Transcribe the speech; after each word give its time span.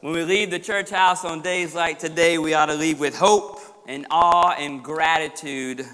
When 0.00 0.12
we 0.12 0.22
leave 0.22 0.52
the 0.52 0.60
church 0.60 0.90
house 0.90 1.24
on 1.24 1.42
days 1.42 1.74
like 1.74 1.98
today, 1.98 2.38
we 2.38 2.54
ought 2.54 2.66
to 2.66 2.74
leave 2.74 3.00
with 3.00 3.16
hope 3.16 3.58
and 3.88 4.06
awe 4.12 4.54
and 4.56 4.80
gratitude 4.80 5.84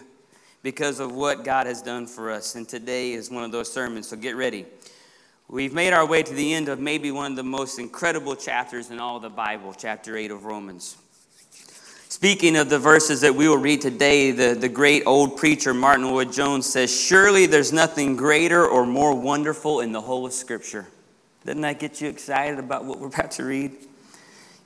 because 0.62 1.00
of 1.00 1.12
what 1.12 1.42
God 1.42 1.66
has 1.66 1.80
done 1.80 2.06
for 2.06 2.30
us. 2.30 2.54
And 2.54 2.68
today 2.68 3.12
is 3.14 3.30
one 3.30 3.44
of 3.44 3.50
those 3.50 3.72
sermons, 3.72 4.08
so 4.08 4.18
get 4.18 4.36
ready. 4.36 4.66
We've 5.48 5.72
made 5.72 5.94
our 5.94 6.04
way 6.04 6.22
to 6.22 6.34
the 6.34 6.52
end 6.52 6.68
of 6.68 6.80
maybe 6.80 7.12
one 7.12 7.32
of 7.32 7.36
the 7.36 7.44
most 7.44 7.78
incredible 7.78 8.36
chapters 8.36 8.90
in 8.90 9.00
all 9.00 9.20
the 9.20 9.30
Bible, 9.30 9.72
chapter 9.72 10.18
8 10.18 10.32
of 10.32 10.44
Romans. 10.44 10.98
Speaking 12.10 12.56
of 12.56 12.68
the 12.68 12.78
verses 12.78 13.22
that 13.22 13.34
we 13.34 13.48
will 13.48 13.56
read 13.56 13.80
today, 13.80 14.32
the, 14.32 14.54
the 14.54 14.68
great 14.68 15.04
old 15.06 15.38
preacher 15.38 15.72
Martyn 15.72 16.10
Lloyd-Jones 16.10 16.66
says, 16.66 16.94
Surely 16.94 17.46
there's 17.46 17.72
nothing 17.72 18.16
greater 18.16 18.66
or 18.66 18.84
more 18.84 19.14
wonderful 19.14 19.80
in 19.80 19.92
the 19.92 20.02
whole 20.02 20.26
of 20.26 20.34
Scripture. 20.34 20.88
Doesn't 21.46 21.62
that 21.62 21.78
get 21.78 22.02
you 22.02 22.10
excited 22.10 22.58
about 22.58 22.84
what 22.84 23.00
we're 23.00 23.06
about 23.06 23.30
to 23.32 23.44
read? 23.44 23.72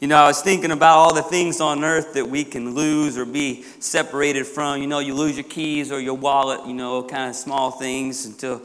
You 0.00 0.06
know, 0.06 0.16
I 0.16 0.28
was 0.28 0.42
thinking 0.42 0.70
about 0.70 0.96
all 0.96 1.12
the 1.12 1.22
things 1.22 1.60
on 1.60 1.82
earth 1.82 2.14
that 2.14 2.28
we 2.28 2.44
can 2.44 2.74
lose 2.74 3.18
or 3.18 3.24
be 3.24 3.64
separated 3.80 4.46
from. 4.46 4.80
You 4.80 4.86
know, 4.86 5.00
you 5.00 5.12
lose 5.12 5.36
your 5.36 5.44
keys 5.44 5.90
or 5.90 6.00
your 6.00 6.14
wallet, 6.14 6.66
you 6.68 6.74
know, 6.74 7.02
kind 7.02 7.30
of 7.30 7.36
small 7.36 7.72
things 7.72 8.24
until. 8.24 8.62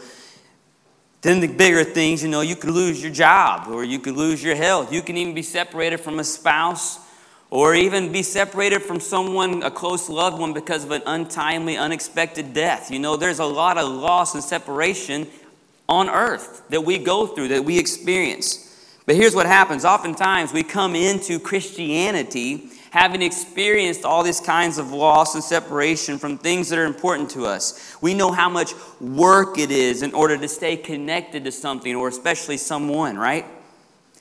Then 1.21 1.39
the 1.39 1.47
bigger 1.47 1.85
things, 1.85 2.21
you 2.21 2.29
know, 2.29 2.41
you 2.41 2.57
could 2.57 2.71
lose 2.71 3.01
your 3.01 3.11
job 3.11 3.69
or 3.69 3.85
you 3.85 3.97
could 3.97 4.15
lose 4.15 4.43
your 4.43 4.55
health. 4.55 4.91
You 4.91 5.01
can 5.01 5.15
even 5.15 5.33
be 5.33 5.41
separated 5.41 6.01
from 6.01 6.19
a 6.19 6.23
spouse 6.23 6.99
or 7.49 7.73
even 7.73 8.11
be 8.11 8.23
separated 8.23 8.81
from 8.81 8.99
someone, 8.99 9.63
a 9.63 9.71
close 9.71 10.09
loved 10.09 10.39
one, 10.39 10.53
because 10.53 10.83
of 10.83 10.91
an 10.91 11.01
untimely, 11.05 11.77
unexpected 11.77 12.53
death. 12.53 12.91
You 12.91 12.99
know, 12.99 13.15
there's 13.15 13.39
a 13.39 13.45
lot 13.45 13.77
of 13.77 13.89
loss 13.89 14.33
and 14.33 14.43
separation 14.43 15.27
on 15.87 16.09
earth 16.09 16.63
that 16.69 16.81
we 16.81 16.97
go 16.97 17.25
through, 17.27 17.49
that 17.49 17.63
we 17.63 17.79
experience. 17.79 18.72
But 19.05 19.15
here's 19.15 19.35
what 19.35 19.45
happens 19.45 19.85
oftentimes 19.85 20.53
we 20.53 20.63
come 20.63 20.95
into 20.95 21.39
Christianity 21.39 22.69
having 22.93 23.23
experienced 23.23 24.05
all 24.05 24.21
these 24.21 24.39
kinds 24.39 24.77
of 24.77 24.91
loss 24.91 25.33
and 25.33 25.43
separation 25.43 26.19
from 26.19 26.37
things 26.37 26.69
that 26.69 26.77
are 26.77 26.85
important 26.85 27.31
to 27.31 27.43
us. 27.43 27.97
We 28.01 28.13
know 28.13 28.31
how 28.31 28.49
much 28.49 28.73
work 29.01 29.57
it 29.57 29.71
is 29.71 30.03
in 30.03 30.13
order 30.13 30.37
to 30.37 30.47
stay 30.47 30.77
connected 30.77 31.43
to 31.45 31.51
something 31.51 31.95
or 31.95 32.07
especially 32.07 32.57
someone, 32.57 33.17
right? 33.17 33.45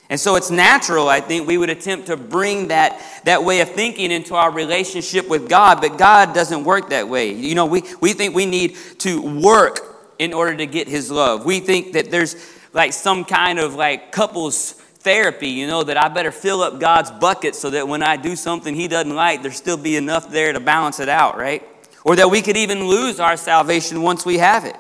And 0.09 0.19
so 0.19 0.37
it's 0.37 0.51
natural, 0.51 1.11
I 1.11 1.21
think, 1.21 1.47
we 1.47 1.59
would 1.59 1.69
attempt 1.69 2.07
to 2.07 2.17
bring 2.17 2.69
that, 2.69 2.99
that 3.25 3.45
way 3.45 3.61
of 3.61 3.69
thinking 3.71 4.11
into 4.11 4.35
our 4.35 4.51
relationship 4.51 5.29
with 5.29 5.51
God, 5.51 5.83
but 5.83 5.99
God 5.99 6.35
doesn't 6.35 6.65
work 6.65 6.89
that 6.91 7.11
way. 7.11 7.31
You 7.31 7.55
know, 7.55 7.67
we, 7.67 7.83
we 8.01 8.15
think 8.15 8.35
we 8.35 8.47
need 8.47 8.77
to 9.01 9.21
work 9.39 9.81
in 10.19 10.33
order 10.33 10.57
to 10.57 10.67
get 10.67 10.89
His 10.89 11.11
love. 11.11 11.45
We 11.45 11.61
think 11.61 11.93
that 11.93 12.11
there's 12.11 12.37
like 12.73 12.93
some 12.93 13.25
kind 13.25 13.59
of 13.59 13.75
like 13.75 14.13
couples 14.13 14.73
therapy, 14.73 15.49
you 15.49 15.67
know, 15.67 15.83
that 15.83 15.97
I 15.97 16.09
better 16.09 16.33
fill 16.33 16.63
up 16.63 16.79
God's 16.79 17.11
bucket 17.11 17.55
so 17.55 17.71
that 17.71 17.87
when 17.89 18.03
I 18.03 18.17
do 18.17 18.37
something 18.37 18.75
He 18.75 18.89
doesn't 18.89 19.15
like, 19.15 19.43
there 19.43 19.53
still 19.53 19.77
be 19.77 19.97
enough 19.97 20.31
there 20.31 20.53
to 20.53 20.61
balance 20.61 21.01
it 21.01 21.09
out, 21.09 21.37
right? 21.37 21.63
Or 22.05 22.17
that 22.17 22.31
we 22.31 22.43
could 22.43 22.57
even 22.57 22.87
lose 22.87 23.21
our 23.21 23.37
salvation 23.37 24.03
once 24.03 24.25
we 24.25 24.39
have 24.39 24.65
it. 24.65 24.77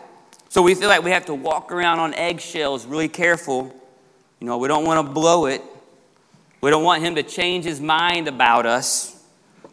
So 0.48 0.62
we 0.62 0.74
feel 0.74 0.88
like 0.88 1.02
we 1.02 1.10
have 1.10 1.26
to 1.26 1.34
walk 1.34 1.72
around 1.72 1.98
on 1.98 2.14
eggshells, 2.14 2.86
really 2.86 3.08
careful. 3.08 3.74
You 4.38 4.46
know, 4.46 4.58
we 4.58 4.68
don't 4.68 4.84
want 4.84 5.06
to 5.06 5.12
blow 5.12 5.46
it. 5.46 5.62
We 6.60 6.70
don't 6.70 6.84
want 6.84 7.02
Him 7.02 7.14
to 7.16 7.22
change 7.22 7.64
His 7.64 7.80
mind 7.80 8.28
about 8.28 8.66
us. 8.66 9.12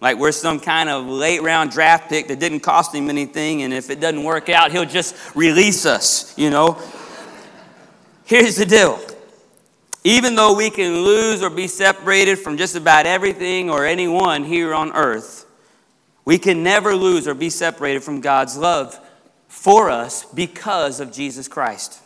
Like 0.02 0.18
we're 0.18 0.32
some 0.32 0.60
kind 0.60 0.90
of 0.90 1.06
late 1.06 1.42
round 1.42 1.72
draft 1.72 2.10
pick 2.10 2.28
that 2.30 2.40
didn't 2.40 2.62
cost 2.62 2.96
him 2.96 3.10
anything, 3.10 3.64
and 3.64 3.74
if 3.74 3.90
it 3.90 4.00
doesn't 4.00 4.24
work 4.24 4.48
out, 4.48 4.72
he'll 4.72 4.86
just 4.86 5.36
release 5.36 5.86
us, 5.86 6.38
you 6.38 6.50
know? 6.50 6.82
Here's 8.30 8.58
the 8.58 8.66
deal 8.66 9.00
even 10.04 10.36
though 10.36 10.54
we 10.54 10.70
can 10.70 11.02
lose 11.02 11.42
or 11.42 11.50
be 11.50 11.68
separated 11.68 12.38
from 12.38 12.58
just 12.58 12.76
about 12.76 13.08
everything 13.08 13.72
or 13.72 13.88
anyone 13.88 14.44
here 14.44 14.72
on 14.72 14.94
earth, 14.94 15.48
we 16.26 16.38
can 16.38 16.62
never 16.62 16.96
lose 16.96 17.28
or 17.28 17.34
be 17.34 17.50
separated 17.50 18.04
from 18.04 18.22
God's 18.22 18.56
love 18.56 18.98
for 19.48 19.90
us 19.90 20.26
because 20.26 21.00
of 21.00 21.12
Jesus 21.12 21.48
Christ. 21.48 22.02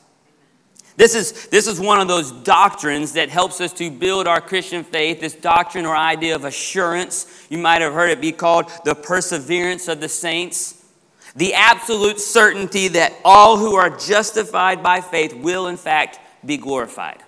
This 0.95 1.13
is, 1.13 1.47
this 1.47 1.67
is 1.67 1.77
one 1.77 1.99
of 1.99 2.07
those 2.07 2.31
doctrines 2.31 3.13
that 3.13 3.29
helps 3.29 3.59
us 3.59 3.73
to 3.73 3.91
build 3.91 4.25
our 4.25 4.39
Christian 4.39 4.85
faith, 4.85 5.19
this 5.19 5.35
doctrine 5.35 5.85
or 5.85 5.95
idea 5.95 6.35
of 6.35 6.45
assurance. 6.45 7.45
You 7.49 7.57
might 7.57 7.81
have 7.81 7.93
heard 7.93 8.11
it 8.11 8.21
be 8.21 8.31
called 8.31 8.71
the 8.85 8.95
perseverance 8.95 9.89
of 9.89 9.99
the 9.99 10.09
saints. 10.09 10.82
The 11.35 11.55
absolute 11.55 12.19
certainty 12.19 12.89
that 12.89 13.13
all 13.25 13.57
who 13.57 13.75
are 13.75 13.89
justified 13.89 14.83
by 14.83 15.01
faith 15.01 15.33
will, 15.33 15.67
in 15.67 15.77
fact, 15.77 16.19
be 16.45 16.57
glorified. 16.57 17.23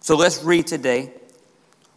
So 0.00 0.16
let's 0.16 0.42
read 0.42 0.66
today 0.66 1.12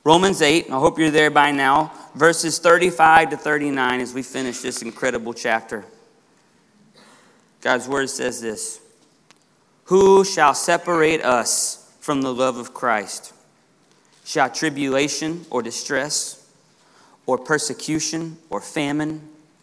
Romans 0.03 0.41
8. 0.41 0.69
I 0.69 0.79
hope 0.79 0.99
you're 0.99 1.11
there 1.11 1.31
by 1.31 1.51
now, 1.51 1.91
verses 2.15 2.59
35 2.59 3.31
to 3.31 3.37
39 3.37 4.01
as 4.01 4.13
we 4.13 4.21
finish 4.21 4.59
this 4.59 4.81
incredible 4.81 5.33
chapter. 5.33 5.85
God's 7.61 7.87
word 7.87 8.09
says 8.09 8.41
this 8.41 8.81
Who 9.85 10.25
shall 10.25 10.53
separate 10.53 11.23
us 11.23 11.91
from 11.99 12.21
the 12.21 12.33
love 12.33 12.57
of 12.57 12.73
Christ? 12.73 13.33
Shall 14.25 14.49
tribulation 14.49 15.45
or 15.49 15.61
distress, 15.61 16.45
or 17.25 17.37
persecution, 17.37 18.37
or 18.49 18.61
famine? 18.61 19.29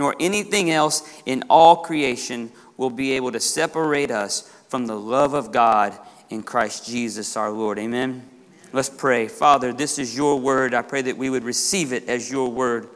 nor 0.00 0.16
anything 0.18 0.70
else 0.70 1.20
in 1.26 1.44
all 1.50 1.76
creation 1.76 2.50
will 2.78 2.88
be 2.88 3.12
able 3.12 3.30
to 3.30 3.38
separate 3.38 4.10
us 4.10 4.50
from 4.68 4.86
the 4.86 4.96
love 4.96 5.34
of 5.34 5.52
God 5.52 5.92
in 6.30 6.42
Christ 6.42 6.86
Jesus 6.86 7.36
our 7.36 7.50
Lord. 7.50 7.78
Amen. 7.78 8.26
Let's 8.72 8.88
pray. 8.88 9.28
Father, 9.28 9.74
this 9.74 9.98
is 9.98 10.16
your 10.16 10.40
word. 10.40 10.72
I 10.72 10.80
pray 10.80 11.02
that 11.02 11.18
we 11.18 11.28
would 11.28 11.44
receive 11.44 11.92
it 11.92 12.08
as 12.08 12.30
your 12.30 12.48
word. 12.48 12.88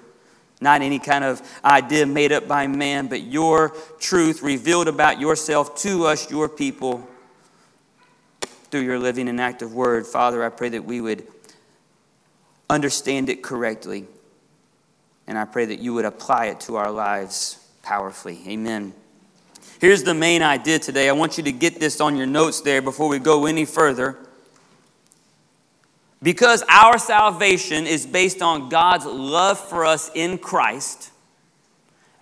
Not 0.62 0.80
any 0.80 0.98
kind 0.98 1.24
of 1.24 1.42
idea 1.62 2.06
made 2.06 2.32
up 2.32 2.48
by 2.48 2.68
man, 2.68 3.08
but 3.08 3.20
your 3.20 3.76
truth 3.98 4.42
revealed 4.42 4.88
about 4.88 5.20
yourself 5.20 5.76
to 5.82 6.06
us, 6.06 6.30
your 6.30 6.48
people 6.48 7.06
through 8.70 8.80
your 8.80 8.98
living 8.98 9.28
and 9.28 9.42
active 9.42 9.74
word. 9.74 10.06
Father, 10.06 10.42
I 10.42 10.48
pray 10.48 10.70
that 10.70 10.86
we 10.86 11.02
would 11.02 11.26
understand 12.70 13.28
it 13.28 13.42
correctly. 13.42 14.06
And 15.26 15.38
I 15.38 15.44
pray 15.44 15.64
that 15.66 15.78
you 15.78 15.94
would 15.94 16.04
apply 16.04 16.46
it 16.46 16.60
to 16.60 16.76
our 16.76 16.90
lives 16.90 17.66
powerfully. 17.82 18.40
Amen. 18.46 18.92
Here's 19.80 20.02
the 20.02 20.14
main 20.14 20.42
idea 20.42 20.78
today. 20.78 21.08
I 21.08 21.12
want 21.12 21.36
you 21.38 21.44
to 21.44 21.52
get 21.52 21.80
this 21.80 22.00
on 22.00 22.16
your 22.16 22.26
notes 22.26 22.60
there 22.60 22.82
before 22.82 23.08
we 23.08 23.18
go 23.18 23.46
any 23.46 23.64
further. 23.64 24.16
Because 26.22 26.64
our 26.68 26.98
salvation 26.98 27.86
is 27.86 28.06
based 28.06 28.40
on 28.40 28.70
God's 28.70 29.04
love 29.04 29.58
for 29.58 29.84
us 29.84 30.10
in 30.14 30.38
Christ, 30.38 31.10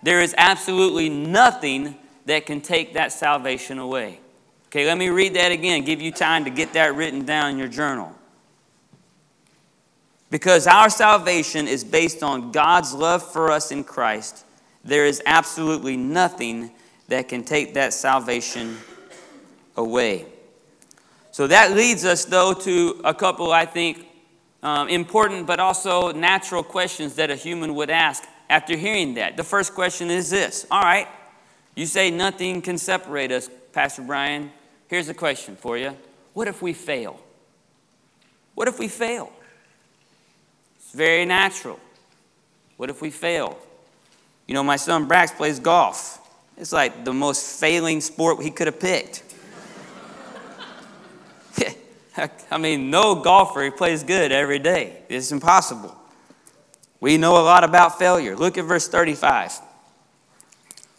there 0.01 0.19
is 0.19 0.35
absolutely 0.37 1.07
nothing 1.07 1.95
that 2.25 2.45
can 2.45 2.59
take 2.59 2.95
that 2.95 3.13
salvation 3.13 3.79
away. 3.79 4.19
Okay, 4.67 4.85
let 4.85 4.97
me 4.97 5.09
read 5.09 5.35
that 5.35 5.51
again, 5.51 5.83
give 5.83 6.01
you 6.01 6.11
time 6.11 6.45
to 6.45 6.49
get 6.49 6.73
that 6.73 6.95
written 6.95 7.25
down 7.25 7.51
in 7.51 7.57
your 7.57 7.67
journal. 7.67 8.13
Because 10.33 10.65
our 10.65 10.89
salvation 10.89 11.67
is 11.67 11.83
based 11.83 12.23
on 12.23 12.51
God's 12.51 12.91
love 12.91 13.21
for 13.21 13.51
us 13.51 13.71
in 13.71 13.83
Christ, 13.83 14.43
there 14.83 15.05
is 15.05 15.21
absolutely 15.27 15.95
nothing 15.95 16.71
that 17.07 17.27
can 17.27 17.43
take 17.43 17.75
that 17.75 17.93
salvation 17.93 18.79
away. 19.77 20.25
So 21.29 21.45
that 21.45 21.73
leads 21.73 22.03
us, 22.03 22.25
though, 22.25 22.55
to 22.55 22.99
a 23.03 23.13
couple, 23.13 23.51
I 23.51 23.67
think, 23.67 24.07
um, 24.63 24.89
important 24.89 25.45
but 25.45 25.59
also 25.59 26.11
natural 26.11 26.63
questions 26.63 27.13
that 27.17 27.29
a 27.29 27.35
human 27.35 27.75
would 27.75 27.91
ask 27.91 28.23
after 28.49 28.75
hearing 28.75 29.13
that. 29.13 29.37
The 29.37 29.43
first 29.43 29.75
question 29.75 30.09
is 30.09 30.31
this 30.31 30.65
All 30.71 30.81
right, 30.81 31.07
you 31.75 31.85
say 31.85 32.09
nothing 32.09 32.63
can 32.63 32.79
separate 32.79 33.31
us, 33.31 33.51
Pastor 33.71 34.01
Brian. 34.01 34.51
Here's 34.87 35.09
a 35.09 35.13
question 35.13 35.55
for 35.55 35.77
you 35.77 35.95
What 36.33 36.47
if 36.47 36.63
we 36.63 36.73
fail? 36.73 37.19
What 38.55 38.67
if 38.67 38.79
we 38.79 38.87
fail? 38.87 39.31
Very 40.93 41.25
natural. 41.25 41.79
What 42.77 42.89
if 42.89 43.01
we 43.01 43.09
fail? 43.09 43.57
You 44.47 44.53
know, 44.53 44.63
my 44.63 44.75
son 44.75 45.07
Brax 45.07 45.35
plays 45.35 45.59
golf. 45.59 46.19
It's 46.57 46.71
like 46.71 47.03
the 47.03 47.13
most 47.13 47.59
failing 47.59 48.01
sport 48.01 48.43
he 48.43 48.51
could 48.51 48.67
have 48.67 48.79
picked. 48.79 49.23
I 52.51 52.57
mean, 52.57 52.91
no 52.91 53.15
golfer 53.15 53.71
plays 53.71 54.03
good 54.03 54.31
every 54.31 54.59
day. 54.59 55.01
It's 55.09 55.31
impossible. 55.31 55.95
We 56.99 57.17
know 57.17 57.37
a 57.37 57.43
lot 57.43 57.63
about 57.63 57.97
failure. 57.97 58.35
Look 58.35 58.57
at 58.57 58.65
verse 58.65 58.87
35. 58.87 59.59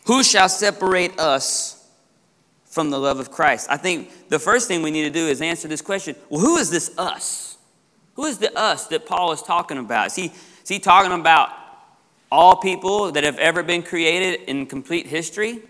Who 0.07 0.23
shall 0.23 0.49
separate 0.49 1.19
us 1.19 1.89
from 2.67 2.91
the 2.91 2.99
love 2.99 3.21
of 3.21 3.31
Christ? 3.31 3.69
I 3.71 3.77
think 3.77 4.29
the 4.29 4.39
first 4.39 4.69
thing 4.69 4.83
we 4.83 4.91
need 4.91 5.05
to 5.05 5.11
do 5.11 5.29
is 5.29 5.41
answer 5.41 5.69
this 5.69 5.81
question 5.81 6.17
well, 6.29 6.41
who 6.41 6.57
is 6.57 6.71
this 6.71 6.97
us? 6.99 7.54
Who 8.15 8.27
is 8.27 8.39
the 8.39 8.57
us 8.59 8.87
that 8.89 9.07
Paul 9.07 9.33
is 9.33 9.43
talking 9.43 9.79
about? 9.79 10.09
Is 10.09 10.15
he, 10.15 10.27
is 10.27 10.69
he 10.69 10.79
talking 10.79 11.13
about 11.13 11.51
all 12.31 12.57
people 12.57 13.13
that 13.13 13.25
have 13.25 13.39
ever 13.39 13.63
been 13.63 13.83
created 13.83 14.43
in 14.49 14.67
complete 14.67 15.07
history? 15.07 15.63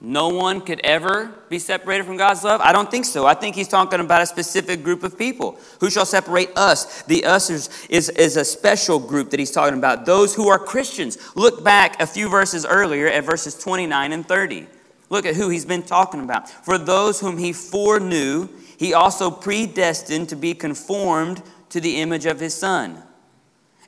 no 0.00 0.28
one 0.28 0.60
could 0.60 0.80
ever 0.84 1.26
be 1.48 1.58
separated 1.58 2.04
from 2.04 2.16
God's 2.16 2.44
love? 2.44 2.60
I 2.60 2.72
don't 2.72 2.88
think 2.88 3.04
so. 3.04 3.26
I 3.26 3.34
think 3.34 3.56
he's 3.56 3.66
talking 3.66 3.98
about 3.98 4.22
a 4.22 4.26
specific 4.26 4.84
group 4.84 5.02
of 5.02 5.18
people. 5.18 5.58
Who 5.80 5.90
shall 5.90 6.06
separate 6.06 6.50
us? 6.56 7.02
The 7.02 7.24
us 7.24 7.50
is, 7.50 7.86
is, 7.88 8.08
is, 8.10 8.36
a 8.36 8.44
special 8.44 9.00
group 9.00 9.30
that 9.30 9.40
he's 9.40 9.50
talking 9.50 9.76
about. 9.76 10.06
Those 10.06 10.34
who 10.34 10.48
are 10.48 10.58
Christians. 10.58 11.18
Look 11.34 11.64
back 11.64 12.00
a 12.00 12.06
few 12.06 12.28
verses 12.28 12.64
earlier 12.64 13.08
at 13.08 13.24
verses 13.24 13.56
29 13.56 14.12
and 14.12 14.26
30. 14.26 14.68
Look 15.10 15.26
at 15.26 15.36
who 15.36 15.48
he's 15.48 15.64
been 15.64 15.82
talking 15.82 16.22
about. 16.22 16.48
For 16.48 16.78
those 16.78 17.20
whom 17.20 17.38
he 17.38 17.52
foreknew, 17.52 18.48
he 18.78 18.94
also 18.94 19.30
predestined 19.30 20.28
to 20.28 20.36
be 20.36 20.54
conformed 20.54 21.42
to 21.70 21.80
the 21.80 22.00
image 22.00 22.26
of 22.26 22.40
his 22.40 22.54
Son 22.54 23.02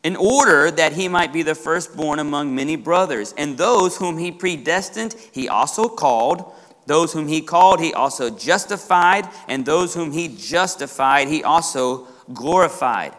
in 0.03 0.17
order 0.17 0.71
that 0.71 0.95
he 0.95 1.09
might 1.09 1.33
be 1.33 1.43
the 1.43 1.55
firstborn 1.55 2.19
among 2.19 2.55
many 2.55 2.77
brothers. 2.77 3.35
And 3.37 3.59
those 3.59 3.99
whom 3.99 4.19
he 4.19 4.33
predestined, 4.33 5.15
he 5.33 5.49
also 5.49 5.89
called. 5.89 6.53
Those 6.87 7.13
whom 7.13 7.29
he 7.29 7.43
called, 7.43 7.81
he 7.81 7.93
also 7.93 8.31
justified. 8.31 9.29
And 9.47 9.67
those 9.67 9.95
whom 9.95 10.13
he 10.13 10.29
justified, 10.29 11.29
he 11.29 11.45
also 11.45 12.09
glorified. 12.33 13.15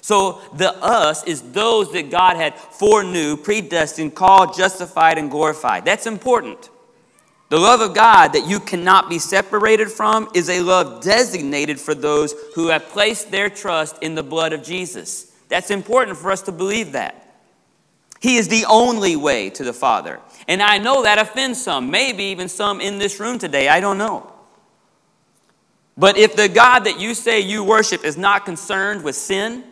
So 0.00 0.40
the 0.54 0.74
us 0.82 1.22
is 1.24 1.52
those 1.52 1.92
that 1.92 2.10
God 2.10 2.36
had 2.36 2.58
foreknew, 2.58 3.36
predestined, 3.36 4.14
called, 4.14 4.56
justified, 4.56 5.18
and 5.18 5.30
glorified. 5.30 5.84
That's 5.84 6.06
important. 6.06 6.70
The 7.52 7.58
love 7.58 7.82
of 7.82 7.92
God 7.92 8.32
that 8.32 8.48
you 8.48 8.60
cannot 8.60 9.10
be 9.10 9.18
separated 9.18 9.92
from 9.92 10.26
is 10.32 10.48
a 10.48 10.62
love 10.62 11.02
designated 11.02 11.78
for 11.78 11.94
those 11.94 12.34
who 12.54 12.68
have 12.68 12.88
placed 12.88 13.30
their 13.30 13.50
trust 13.50 13.98
in 14.00 14.14
the 14.14 14.22
blood 14.22 14.54
of 14.54 14.62
Jesus. 14.62 15.30
That's 15.50 15.70
important 15.70 16.16
for 16.16 16.32
us 16.32 16.40
to 16.44 16.50
believe 16.52 16.92
that. 16.92 17.36
He 18.20 18.36
is 18.36 18.48
the 18.48 18.64
only 18.70 19.16
way 19.16 19.50
to 19.50 19.64
the 19.64 19.74
Father. 19.74 20.18
And 20.48 20.62
I 20.62 20.78
know 20.78 21.02
that 21.02 21.18
offends 21.18 21.62
some, 21.62 21.90
maybe 21.90 22.24
even 22.24 22.48
some 22.48 22.80
in 22.80 22.96
this 22.96 23.20
room 23.20 23.38
today. 23.38 23.68
I 23.68 23.80
don't 23.80 23.98
know. 23.98 24.32
But 25.94 26.16
if 26.16 26.34
the 26.34 26.48
God 26.48 26.84
that 26.84 26.98
you 26.98 27.12
say 27.12 27.40
you 27.40 27.62
worship 27.62 28.02
is 28.02 28.16
not 28.16 28.46
concerned 28.46 29.04
with 29.04 29.14
sin, 29.14 29.62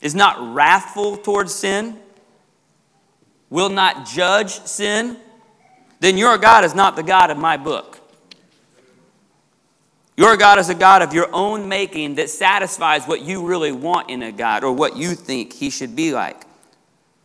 is 0.00 0.14
not 0.14 0.54
wrathful 0.54 1.18
towards 1.18 1.54
sin, 1.54 1.98
will 3.50 3.68
not 3.68 4.06
judge 4.06 4.62
sin, 4.62 5.18
then 6.00 6.18
your 6.18 6.36
God 6.38 6.64
is 6.64 6.74
not 6.74 6.96
the 6.96 7.02
God 7.02 7.30
of 7.30 7.38
my 7.38 7.56
book. 7.56 7.98
Your 10.16 10.36
God 10.36 10.58
is 10.58 10.68
a 10.68 10.74
God 10.74 11.00
of 11.00 11.14
your 11.14 11.28
own 11.32 11.68
making 11.68 12.16
that 12.16 12.28
satisfies 12.28 13.06
what 13.06 13.22
you 13.22 13.46
really 13.46 13.72
want 13.72 14.10
in 14.10 14.22
a 14.22 14.32
God 14.32 14.64
or 14.64 14.72
what 14.72 14.96
you 14.96 15.14
think 15.14 15.52
he 15.52 15.70
should 15.70 15.96
be 15.96 16.12
like. 16.12 16.42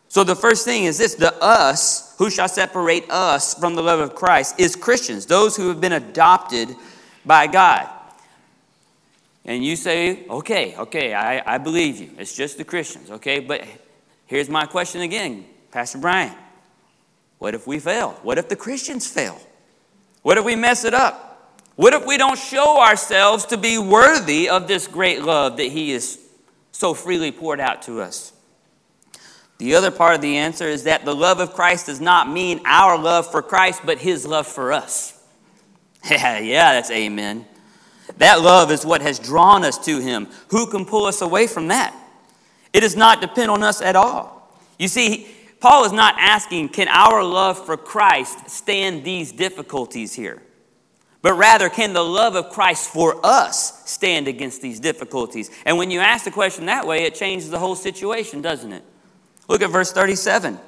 So 0.08 0.24
the 0.24 0.36
first 0.36 0.64
thing 0.64 0.86
is 0.86 0.98
this 0.98 1.16
the 1.16 1.34
us, 1.44 2.16
who 2.18 2.30
shall 2.30 2.48
separate 2.48 3.10
us 3.10 3.54
from 3.54 3.76
the 3.76 3.84
love 3.84 4.00
of 4.00 4.16
Christ, 4.16 4.60
is 4.60 4.76
Christians, 4.76 5.26
those 5.26 5.58
who 5.58 5.68
have 5.68 5.82
been 5.82 5.92
adopted 5.92 6.74
by 7.26 7.48
God. 7.48 7.90
And 9.44 9.64
you 9.64 9.76
say, 9.76 10.26
okay, 10.28 10.76
okay, 10.78 11.14
I, 11.14 11.56
I 11.56 11.58
believe 11.58 12.00
you. 12.00 12.12
It's 12.18 12.36
just 12.36 12.58
the 12.58 12.64
Christians, 12.64 13.12
okay? 13.12 13.40
But 13.40 13.66
here's 14.26 14.48
my 14.50 14.66
question 14.66 15.02
again, 15.02 15.46
Pastor 15.70 15.98
Brian. 15.98 16.34
What 17.40 17.54
if 17.54 17.68
we 17.68 17.80
fail? 17.80 18.12
What 18.24 18.38
if 18.38 18.50
the 18.50 18.56
Christians 18.56 19.08
fail? 19.08 19.40
What 20.22 20.38
if 20.38 20.46
we 20.46 20.56
mess 20.56 20.86
it 20.86 20.94
up? 20.94 21.62
What 21.76 21.94
if 21.94 22.06
we 22.06 22.18
don't 22.18 22.38
show 22.38 22.80
ourselves 22.82 23.46
to 23.48 23.58
be 23.58 23.78
worthy 23.78 24.50
of 24.50 24.68
this 24.68 24.88
great 24.88 25.22
love 25.22 25.58
that 25.58 25.72
He 25.72 25.92
is 25.92 26.20
so 26.72 26.94
freely 26.94 27.32
poured 27.32 27.60
out 27.60 27.82
to 27.84 28.02
us? 28.02 28.32
The 29.58 29.76
other 29.76 29.92
part 29.92 30.16
of 30.16 30.22
the 30.22 30.38
answer 30.38 30.68
is 30.68 30.84
that 30.84 31.06
the 31.06 31.16
love 31.16 31.40
of 31.40 31.54
Christ 31.54 31.86
does 31.86 32.02
not 32.02 32.30
mean 32.30 32.62
our 32.66 32.98
love 32.98 33.30
for 33.30 33.42
Christ, 33.42 33.82
but 33.86 34.00
His 34.00 34.26
love 34.26 34.48
for 34.48 34.72
us. 34.72 35.12
Yeah, 36.08 36.38
yeah, 36.38 36.74
that's 36.74 36.92
amen. 36.92 37.48
That 38.18 38.42
love 38.42 38.70
is 38.70 38.86
what 38.86 39.02
has 39.02 39.18
drawn 39.18 39.66
us 39.66 39.80
to 39.86 40.00
Him. 40.00 40.28
Who 40.50 40.68
can 40.68 40.86
pull 40.86 41.06
us 41.06 41.22
away 41.22 41.48
from 41.48 41.70
that? 41.70 41.96
It 42.72 42.82
does 42.82 42.96
not 42.96 43.22
depend 43.22 43.50
on 43.50 43.64
us 43.64 43.82
at 43.82 43.96
all. 43.96 44.56
You 44.78 44.88
see, 44.88 45.28
Paul 45.60 45.86
is 45.86 45.92
not 45.92 46.16
asking, 46.18 46.70
can 46.70 46.88
our 46.88 47.24
love 47.24 47.66
for 47.66 47.78
Christ 47.78 48.50
stand 48.50 49.04
these 49.04 49.32
difficulties 49.32 50.14
here? 50.14 50.42
but 51.26 51.34
rather, 51.34 51.70
can 51.70 51.94
the 51.94 52.04
love 52.04 52.36
of 52.36 52.52
Christ 52.52 52.88
for 52.88 53.20
us 53.26 53.82
stand 53.90 54.28
against 54.28 54.62
these 54.62 54.80
difficulties? 54.80 55.50
And 55.66 55.76
when 55.76 55.90
you 55.90 56.00
ask 56.00 56.24
the 56.24 56.30
question 56.30 56.68
that 56.68 56.86
way, 56.86 57.06
it 57.06 57.16
changes 57.16 57.50
the 57.50 57.58
whole 57.58 57.74
situation, 57.76 58.44
doesn't 58.44 58.72
it? 58.72 58.84
Look 59.48 59.64
at 59.64 59.72
verse 59.72 59.92
37. 59.92 60.60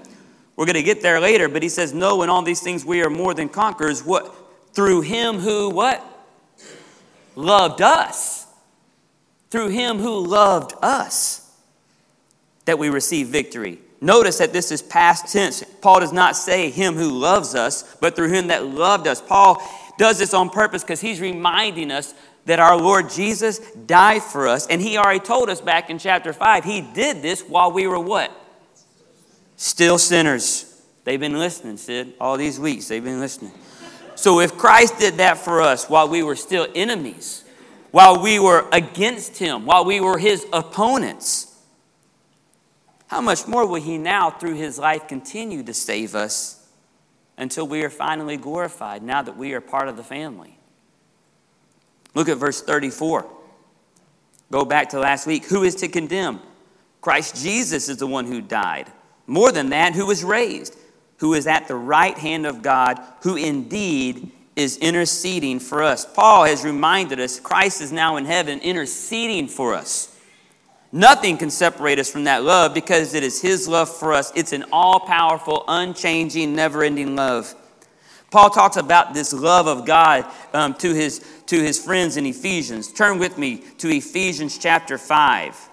We're 0.56 0.66
going 0.66 0.74
to 0.74 0.81
get 0.81 1.04
there 1.04 1.19
later, 1.19 1.48
but 1.48 1.62
he 1.62 1.69
says, 1.69 1.94
No, 1.94 2.24
in 2.24 2.31
all 2.31 2.42
these 2.42 2.62
things 2.62 2.83
we 2.83 3.04
are 3.04 3.10
more 3.12 3.36
than 3.36 3.50
conquerors. 3.50 4.04
What? 4.04 4.36
Through 4.74 5.01
him 5.01 5.38
who 5.38 5.69
what? 5.69 6.04
Loved 7.36 7.83
us. 7.83 8.48
Through 9.51 9.68
him 9.68 10.00
who 10.00 10.25
loved 10.25 10.74
us 10.81 11.56
that 12.66 12.80
we 12.80 12.90
receive 12.90 13.28
victory. 13.28 13.78
Notice 13.99 14.38
that 14.38 14.53
this 14.53 14.71
is 14.71 14.81
past 14.81 15.33
tense. 15.33 15.63
Paul 15.81 16.01
does 16.01 16.13
not 16.13 16.35
say 16.35 16.69
him 16.69 16.95
who 16.95 17.09
loves 17.09 17.55
us, 17.55 17.95
but 17.99 18.15
through 18.15 18.29
him 18.29 18.47
that 18.47 18.65
loved 18.65 19.07
us. 19.07 19.21
Paul 19.21 19.61
does 19.97 20.19
this 20.19 20.33
on 20.33 20.49
purpose 20.49 20.83
because 20.83 21.01
he's 21.01 21.19
reminding 21.19 21.91
us 21.91 22.13
that 22.45 22.59
our 22.59 22.77
Lord 22.77 23.09
Jesus 23.09 23.59
died 23.71 24.21
for 24.21 24.47
us. 24.47 24.67
And 24.67 24.81
he 24.81 24.97
already 24.97 25.19
told 25.19 25.49
us 25.49 25.61
back 25.61 25.89
in 25.89 25.97
chapter 25.97 26.31
5, 26.31 26.63
he 26.63 26.81
did 26.81 27.21
this 27.21 27.41
while 27.41 27.71
we 27.71 27.88
were 27.88 27.99
what? 27.99 28.31
Still 29.55 29.97
sinners. 29.97 30.81
They've 31.03 31.19
been 31.19 31.39
listening, 31.39 31.77
Sid. 31.77 32.13
All 32.21 32.38
these 32.38 32.59
weeks, 32.59 32.88
they've 32.88 33.03
been 33.03 33.19
listening. 33.19 33.51
So 34.15 34.39
if 34.39 34.57
Christ 34.57 34.99
did 34.99 35.15
that 35.15 35.38
for 35.38 35.61
us 35.61 35.89
while 35.89 36.07
we 36.07 36.23
were 36.23 36.35
still 36.35 36.67
enemies, 36.75 37.44
while 37.92 38.21
we 38.21 38.39
were 38.39 38.68
against 38.71 39.37
him, 39.37 39.66
while 39.66 39.85
we 39.85 39.99
were 39.99 40.18
his 40.18 40.45
opponents, 40.54 41.46
how 43.07 43.21
much 43.21 43.47
more 43.47 43.66
will 43.66 43.81
he 43.81 43.97
now, 43.97 44.30
through 44.30 44.56
his 44.56 44.78
life, 44.78 45.07
continue 45.07 45.64
to 45.64 45.73
save 45.73 46.14
us 46.14 46.68
until 47.37 47.68
we 47.68 47.83
are 47.83 47.90
finally 47.90 48.37
glorified 48.37 49.04
now 49.04 49.21
that 49.21 49.37
we 49.37 49.54
are 49.54 49.61
part 49.61 49.87
of 49.87 49.95
the 49.95 50.04
family. 50.04 50.57
Look 52.14 52.30
at 52.30 52.37
verse 52.37 52.61
34. 52.61 53.30
Go 54.52 54.66
back 54.66 54.90
to 54.90 54.99
last 54.99 55.28
week. 55.28 55.45
Who 55.45 55.64
is 55.64 55.76
to 55.76 55.87
condemn? 55.87 56.42
Christ 57.02 57.42
Jesus 57.42 57.90
is 57.90 57.97
the 57.97 58.07
one 58.07 58.26
who 58.26 58.42
died. 58.42 58.92
More 59.28 59.52
than 59.52 59.69
that, 59.69 59.94
who 59.94 60.06
was 60.06 60.23
raised, 60.23 60.76
who 61.18 61.33
is 61.33 61.47
at 61.47 61.68
the 61.68 61.76
right 61.76 62.18
hand 62.18 62.45
of 62.45 62.61
God, 62.61 62.99
who 63.21 63.35
indeed 63.35 64.31
is 64.56 64.78
interceding 64.78 65.59
for 65.59 65.83
us. 65.83 66.06
Paul 66.06 66.45
has 66.45 66.64
reminded 66.66 67.19
us 67.19 67.40
Christ 67.40 67.81
is 67.81 67.92
now 67.92 68.18
in 68.18 68.26
heaven 68.26 68.59
interceding 68.59 69.47
for 69.47 69.76
us. 69.76 70.17
Nothing 70.91 71.37
can 71.37 71.49
separate 71.49 71.99
us 71.99 72.09
from 72.09 72.23
that 72.25 72.44
love 72.44 72.73
because 72.73 73.13
it 73.13 73.23
is 73.23 73.41
His 73.41 73.67
love 73.67 73.89
for 73.89 74.13
us. 74.13 74.31
It's 74.35 74.53
an 74.53 74.65
all 74.71 74.99
powerful, 74.99 75.63
unchanging, 75.67 76.56
never 76.56 76.83
ending 76.83 77.15
love. 77.15 77.53
Paul 78.29 78.49
talks 78.49 78.75
about 78.77 79.13
this 79.13 79.33
love 79.33 79.67
of 79.67 79.85
God 79.85 80.25
um, 80.53 80.73
to, 80.75 80.94
his, 80.94 81.25
to 81.45 81.61
his 81.61 81.79
friends 81.83 82.17
in 82.17 82.25
Ephesians. 82.25 82.91
Turn 82.91 83.19
with 83.19 83.37
me 83.37 83.63
to 83.77 83.89
Ephesians 83.89 84.57
chapter 84.57 84.97
5. 84.97 85.69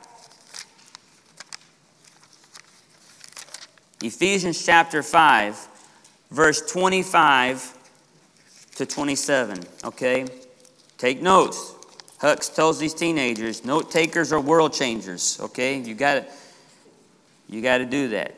Ephesians 4.02 4.64
chapter 4.64 5.02
5, 5.02 5.68
verse 6.30 6.60
25 6.70 7.76
to 8.76 8.86
27. 8.86 9.60
Okay? 9.84 10.26
Take 10.98 11.22
notes. 11.22 11.74
Hux 12.24 12.54
tells 12.54 12.78
these 12.78 12.94
teenagers, 12.94 13.66
note 13.66 13.90
takers 13.90 14.32
are 14.32 14.40
world 14.40 14.72
changers, 14.72 15.38
okay? 15.42 15.78
You 15.78 15.94
got 15.94 16.24
you 17.50 17.60
got 17.60 17.78
to 17.78 17.84
do 17.84 18.08
that. 18.08 18.34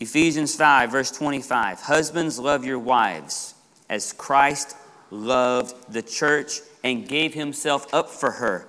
Ephesians 0.00 0.56
5 0.56 0.90
verse 0.90 1.12
25. 1.12 1.82
Husbands 1.82 2.40
love 2.40 2.64
your 2.64 2.80
wives 2.80 3.54
as 3.88 4.12
Christ 4.12 4.76
loved 5.12 5.92
the 5.92 6.02
church 6.02 6.62
and 6.82 7.06
gave 7.06 7.32
himself 7.32 7.94
up 7.94 8.08
for 8.10 8.32
her. 8.32 8.66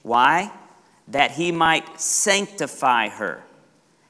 Why? 0.00 0.50
That 1.08 1.32
he 1.32 1.52
might 1.52 2.00
sanctify 2.00 3.10
her, 3.10 3.42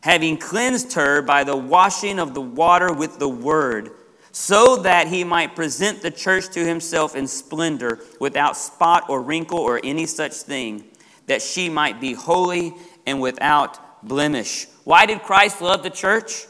having 0.03 0.37
cleansed 0.37 0.93
her 0.93 1.21
by 1.21 1.43
the 1.43 1.57
washing 1.57 2.21
of 2.21 2.33
the 2.33 2.41
water 2.41 2.93
with 2.93 3.19
the 3.19 3.29
word 3.29 3.91
so 4.35 4.75
that 4.79 5.07
he 5.07 5.23
might 5.23 5.55
present 5.55 6.03
the 6.03 6.11
church 6.11 6.49
to 6.49 6.67
himself 6.67 7.15
in 7.15 7.25
splendor, 7.29 8.01
without 8.19 8.57
spot 8.57 9.09
or 9.09 9.23
wrinkle 9.23 9.61
or 9.61 9.81
any 9.85 10.07
such 10.07 10.33
thing, 10.33 10.83
that 11.27 11.41
she 11.41 11.69
might 11.69 12.01
be 12.01 12.15
holy 12.15 12.75
and 13.07 13.21
without 13.21 13.79
blemish. 14.03 14.67
Why 14.83 15.07
did 15.07 15.23
Christ 15.23 15.61
love 15.61 15.85
the 15.85 15.89
church? 15.89 16.47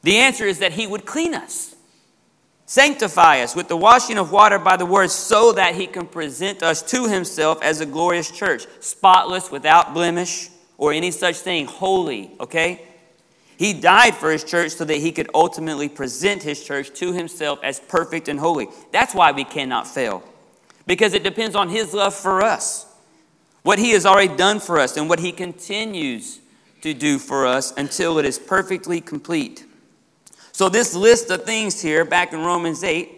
The 0.00 0.16
answer 0.16 0.46
is 0.46 0.60
that 0.60 0.72
he 0.72 0.86
would 0.86 1.04
clean 1.04 1.34
us, 1.34 1.74
sanctify 2.64 3.42
us 3.42 3.54
with 3.54 3.68
the 3.68 3.76
washing 3.76 4.16
of 4.16 4.32
water 4.32 4.58
by 4.58 4.78
the 4.78 4.86
word, 4.86 5.10
so 5.10 5.52
that 5.52 5.74
he 5.74 5.86
can 5.86 6.06
present 6.06 6.62
us 6.62 6.80
to 6.90 7.06
himself 7.06 7.62
as 7.62 7.82
a 7.82 7.86
glorious 7.86 8.30
church, 8.30 8.66
spotless, 8.80 9.50
without 9.50 9.92
blemish, 9.92 10.48
or 10.78 10.94
any 10.94 11.10
such 11.10 11.36
thing, 11.36 11.66
holy, 11.66 12.30
okay? 12.40 12.88
He 13.62 13.72
died 13.72 14.16
for 14.16 14.32
his 14.32 14.42
church 14.42 14.72
so 14.72 14.84
that 14.84 14.96
he 14.96 15.12
could 15.12 15.30
ultimately 15.32 15.88
present 15.88 16.42
his 16.42 16.64
church 16.64 16.92
to 16.94 17.12
himself 17.12 17.60
as 17.62 17.78
perfect 17.78 18.26
and 18.26 18.40
holy. 18.40 18.66
That's 18.90 19.14
why 19.14 19.30
we 19.30 19.44
cannot 19.44 19.86
fail, 19.86 20.24
because 20.84 21.14
it 21.14 21.22
depends 21.22 21.54
on 21.54 21.68
his 21.68 21.94
love 21.94 22.12
for 22.12 22.42
us, 22.42 22.92
what 23.62 23.78
he 23.78 23.92
has 23.92 24.04
already 24.04 24.34
done 24.34 24.58
for 24.58 24.80
us, 24.80 24.96
and 24.96 25.08
what 25.08 25.20
he 25.20 25.30
continues 25.30 26.40
to 26.80 26.92
do 26.92 27.20
for 27.20 27.46
us 27.46 27.72
until 27.76 28.18
it 28.18 28.24
is 28.24 28.36
perfectly 28.36 29.00
complete. 29.00 29.64
So, 30.50 30.68
this 30.68 30.96
list 30.96 31.30
of 31.30 31.44
things 31.44 31.80
here 31.80 32.04
back 32.04 32.32
in 32.32 32.40
Romans 32.40 32.82
8, 32.82 33.12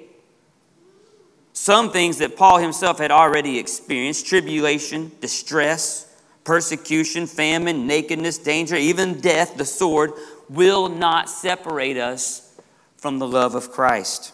some 1.54 1.90
things 1.90 2.18
that 2.18 2.36
Paul 2.36 2.58
himself 2.58 2.98
had 2.98 3.10
already 3.10 3.58
experienced 3.58 4.26
tribulation, 4.26 5.10
distress, 5.22 6.14
persecution, 6.44 7.26
famine, 7.26 7.86
nakedness, 7.86 8.38
danger, 8.38 8.76
even 8.76 9.20
death, 9.20 9.56
the 9.56 9.64
sword, 9.64 10.12
will 10.48 10.88
not 10.88 11.28
separate 11.28 11.96
us 11.96 12.58
from 12.96 13.18
the 13.18 13.26
love 13.26 13.54
of 13.54 13.70
Christ. 13.70 14.32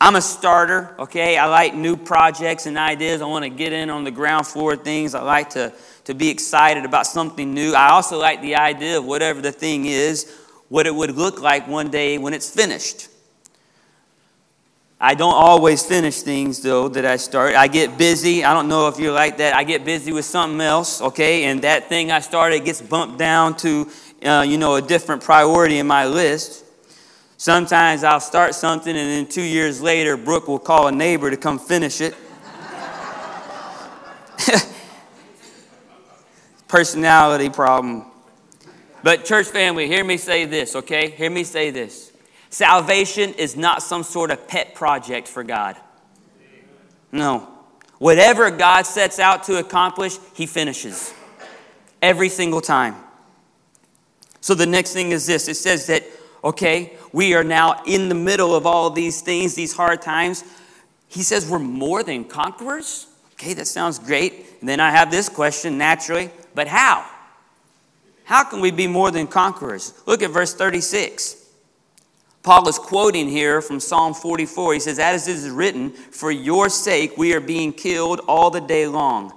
I'm 0.00 0.16
a 0.16 0.20
starter, 0.20 0.94
okay? 0.98 1.38
I 1.38 1.46
like 1.46 1.74
new 1.74 1.96
projects 1.96 2.66
and 2.66 2.76
ideas. 2.76 3.22
I 3.22 3.24
want 3.24 3.44
to 3.44 3.48
get 3.48 3.72
in 3.72 3.88
on 3.88 4.04
the 4.04 4.10
ground 4.10 4.46
floor 4.46 4.76
things. 4.76 5.14
I 5.14 5.22
like 5.22 5.50
to, 5.50 5.72
to 6.04 6.14
be 6.14 6.28
excited 6.28 6.84
about 6.84 7.06
something 7.06 7.54
new. 7.54 7.72
I 7.72 7.88
also 7.90 8.18
like 8.18 8.42
the 8.42 8.56
idea 8.56 8.98
of 8.98 9.06
whatever 9.06 9.40
the 9.40 9.52
thing 9.52 9.86
is, 9.86 10.30
what 10.68 10.86
it 10.86 10.94
would 10.94 11.12
look 11.12 11.40
like 11.40 11.66
one 11.68 11.90
day 11.90 12.18
when 12.18 12.34
it's 12.34 12.50
finished. 12.50 13.08
I 15.04 15.12
don't 15.12 15.34
always 15.34 15.84
finish 15.84 16.22
things 16.22 16.60
though 16.62 16.88
that 16.88 17.04
I 17.04 17.16
start. 17.16 17.54
I 17.56 17.68
get 17.68 17.98
busy. 17.98 18.42
I 18.42 18.54
don't 18.54 18.68
know 18.68 18.88
if 18.88 18.98
you're 18.98 19.12
like 19.12 19.36
that. 19.36 19.54
I 19.54 19.62
get 19.62 19.84
busy 19.84 20.14
with 20.14 20.24
something 20.24 20.62
else, 20.62 21.02
okay? 21.02 21.44
And 21.44 21.60
that 21.60 21.90
thing 21.90 22.10
I 22.10 22.20
started 22.20 22.64
gets 22.64 22.80
bumped 22.80 23.18
down 23.18 23.54
to, 23.58 23.90
uh, 24.24 24.46
you 24.48 24.56
know, 24.56 24.76
a 24.76 24.80
different 24.80 25.22
priority 25.22 25.76
in 25.76 25.86
my 25.86 26.06
list. 26.06 26.64
Sometimes 27.36 28.02
I'll 28.02 28.18
start 28.18 28.54
something 28.54 28.96
and 28.96 29.10
then 29.10 29.26
two 29.26 29.42
years 29.42 29.82
later, 29.82 30.16
Brooke 30.16 30.48
will 30.48 30.58
call 30.58 30.86
a 30.86 30.92
neighbor 30.92 31.30
to 31.30 31.36
come 31.36 31.58
finish 31.58 32.00
it. 32.00 32.14
Personality 36.66 37.50
problem. 37.50 38.06
But, 39.02 39.26
church 39.26 39.48
family, 39.48 39.86
hear 39.86 40.02
me 40.02 40.16
say 40.16 40.46
this, 40.46 40.74
okay? 40.74 41.10
Hear 41.10 41.28
me 41.28 41.44
say 41.44 41.68
this. 41.70 42.13
Salvation 42.54 43.34
is 43.34 43.56
not 43.56 43.82
some 43.82 44.04
sort 44.04 44.30
of 44.30 44.46
pet 44.46 44.76
project 44.76 45.26
for 45.26 45.42
God. 45.42 45.76
No. 47.10 47.48
Whatever 47.98 48.48
God 48.52 48.86
sets 48.86 49.18
out 49.18 49.42
to 49.44 49.58
accomplish, 49.58 50.18
He 50.34 50.46
finishes 50.46 51.12
every 52.00 52.28
single 52.28 52.60
time. 52.60 52.94
So 54.40 54.54
the 54.54 54.66
next 54.66 54.92
thing 54.92 55.10
is 55.10 55.26
this 55.26 55.48
it 55.48 55.56
says 55.56 55.88
that, 55.88 56.04
okay, 56.44 56.96
we 57.12 57.34
are 57.34 57.42
now 57.42 57.82
in 57.88 58.08
the 58.08 58.14
middle 58.14 58.54
of 58.54 58.66
all 58.66 58.88
these 58.88 59.20
things, 59.20 59.56
these 59.56 59.74
hard 59.74 60.00
times. 60.00 60.44
He 61.08 61.24
says 61.24 61.50
we're 61.50 61.58
more 61.58 62.04
than 62.04 62.22
conquerors. 62.22 63.08
Okay, 63.32 63.54
that 63.54 63.66
sounds 63.66 63.98
great. 63.98 64.46
And 64.60 64.68
then 64.68 64.78
I 64.78 64.92
have 64.92 65.10
this 65.10 65.28
question 65.28 65.76
naturally, 65.76 66.30
but 66.54 66.68
how? 66.68 67.04
How 68.22 68.44
can 68.44 68.60
we 68.60 68.70
be 68.70 68.86
more 68.86 69.10
than 69.10 69.26
conquerors? 69.26 70.00
Look 70.06 70.22
at 70.22 70.30
verse 70.30 70.54
36. 70.54 71.43
Paul 72.44 72.68
is 72.68 72.78
quoting 72.78 73.30
here 73.30 73.62
from 73.62 73.80
Psalm 73.80 74.12
44. 74.12 74.74
He 74.74 74.80
says, 74.80 74.98
As 74.98 75.26
it 75.26 75.34
is 75.34 75.48
written, 75.48 75.90
for 75.90 76.30
your 76.30 76.68
sake 76.68 77.16
we 77.16 77.32
are 77.32 77.40
being 77.40 77.72
killed 77.72 78.20
all 78.28 78.50
the 78.50 78.60
day 78.60 78.86
long. 78.86 79.32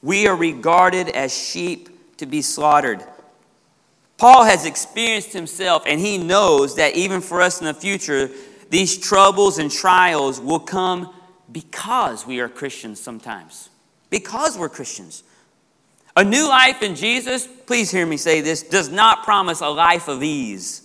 We 0.00 0.26
are 0.26 0.34
regarded 0.34 1.10
as 1.10 1.36
sheep 1.36 2.16
to 2.16 2.24
be 2.24 2.40
slaughtered. 2.40 3.04
Paul 4.16 4.44
has 4.44 4.64
experienced 4.64 5.34
himself, 5.34 5.82
and 5.86 6.00
he 6.00 6.16
knows 6.16 6.76
that 6.76 6.96
even 6.96 7.20
for 7.20 7.42
us 7.42 7.60
in 7.60 7.66
the 7.66 7.74
future, 7.74 8.30
these 8.70 8.96
troubles 8.96 9.58
and 9.58 9.70
trials 9.70 10.40
will 10.40 10.60
come 10.60 11.12
because 11.52 12.26
we 12.26 12.40
are 12.40 12.48
Christians 12.48 12.98
sometimes. 12.98 13.68
Because 14.08 14.56
we're 14.56 14.70
Christians. 14.70 15.24
A 16.16 16.24
new 16.24 16.48
life 16.48 16.82
in 16.82 16.94
Jesus, 16.94 17.46
please 17.66 17.90
hear 17.90 18.06
me 18.06 18.16
say 18.16 18.40
this, 18.40 18.62
does 18.62 18.88
not 18.88 19.24
promise 19.24 19.60
a 19.60 19.68
life 19.68 20.08
of 20.08 20.22
ease 20.22 20.83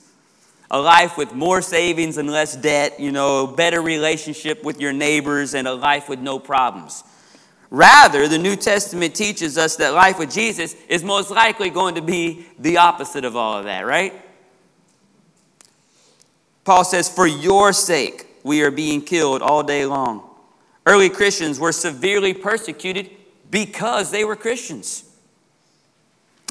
a 0.71 0.79
life 0.79 1.17
with 1.17 1.33
more 1.33 1.61
savings 1.61 2.17
and 2.17 2.29
less 2.29 2.55
debt, 2.55 2.99
you 2.99 3.11
know, 3.11 3.47
a 3.47 3.55
better 3.55 3.81
relationship 3.81 4.63
with 4.63 4.79
your 4.79 4.93
neighbors, 4.93 5.53
and 5.53 5.67
a 5.67 5.73
life 5.73 6.07
with 6.07 6.19
no 6.19 6.39
problems. 6.39 7.03
Rather, 7.71 8.27
the 8.27 8.37
New 8.37 8.55
Testament 8.55 9.15
teaches 9.15 9.57
us 9.57 9.75
that 9.77 9.93
life 9.93 10.17
with 10.17 10.31
Jesus 10.31 10.75
is 10.87 11.03
most 11.03 11.29
likely 11.29 11.69
going 11.69 11.95
to 11.95 12.01
be 12.01 12.45
the 12.57 12.77
opposite 12.77 13.25
of 13.25 13.35
all 13.35 13.57
of 13.57 13.65
that, 13.65 13.85
right? 13.85 14.13
Paul 16.63 16.83
says, 16.83 17.09
For 17.09 17.27
your 17.27 17.73
sake, 17.73 18.27
we 18.43 18.63
are 18.63 18.71
being 18.71 19.01
killed 19.01 19.41
all 19.41 19.63
day 19.63 19.85
long. 19.85 20.27
Early 20.85 21.09
Christians 21.09 21.59
were 21.59 21.71
severely 21.71 22.33
persecuted 22.33 23.09
because 23.51 24.11
they 24.11 24.23
were 24.23 24.35
Christians. 24.35 25.08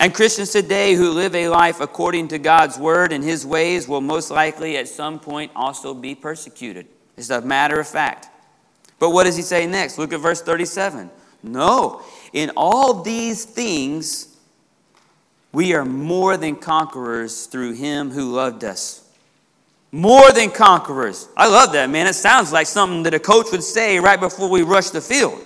And 0.00 0.14
Christians 0.14 0.52
today 0.52 0.94
who 0.94 1.10
live 1.10 1.34
a 1.34 1.48
life 1.48 1.80
according 1.80 2.28
to 2.28 2.38
God's 2.38 2.78
word 2.78 3.12
and 3.12 3.24
his 3.24 3.44
ways 3.44 3.88
will 3.88 4.00
most 4.00 4.30
likely 4.30 4.76
at 4.76 4.86
some 4.86 5.18
point 5.18 5.50
also 5.56 5.92
be 5.92 6.14
persecuted. 6.14 6.86
It's 7.16 7.30
a 7.30 7.40
matter 7.40 7.80
of 7.80 7.88
fact. 7.88 8.28
But 9.00 9.10
what 9.10 9.24
does 9.24 9.36
he 9.36 9.42
say 9.42 9.66
next? 9.66 9.98
Look 9.98 10.12
at 10.12 10.20
verse 10.20 10.40
37. 10.40 11.10
No, 11.42 12.02
in 12.32 12.50
all 12.56 13.02
these 13.02 13.44
things, 13.44 14.36
we 15.52 15.74
are 15.74 15.84
more 15.84 16.36
than 16.36 16.56
conquerors 16.56 17.46
through 17.46 17.72
him 17.72 18.10
who 18.10 18.32
loved 18.32 18.64
us. 18.64 19.04
More 19.90 20.32
than 20.32 20.50
conquerors. 20.50 21.28
I 21.36 21.48
love 21.48 21.72
that, 21.72 21.88
man. 21.90 22.06
It 22.06 22.14
sounds 22.14 22.52
like 22.52 22.66
something 22.66 23.04
that 23.04 23.14
a 23.14 23.20
coach 23.20 23.46
would 23.52 23.62
say 23.62 23.98
right 23.98 24.20
before 24.20 24.50
we 24.50 24.62
rush 24.62 24.90
the 24.90 25.00
field. 25.00 25.40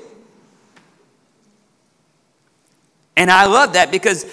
And 3.17 3.31
I 3.31 3.47
love 3.47 3.75
that 3.75 3.93
because 3.93 4.25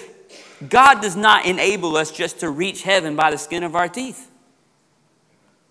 God 0.68 1.00
does 1.00 1.16
not 1.16 1.46
enable 1.46 1.96
us 1.96 2.10
just 2.10 2.40
to 2.40 2.50
reach 2.50 2.82
heaven 2.82 3.16
by 3.16 3.30
the 3.30 3.38
skin 3.38 3.62
of 3.62 3.74
our 3.74 3.88
teeth. 3.88 4.30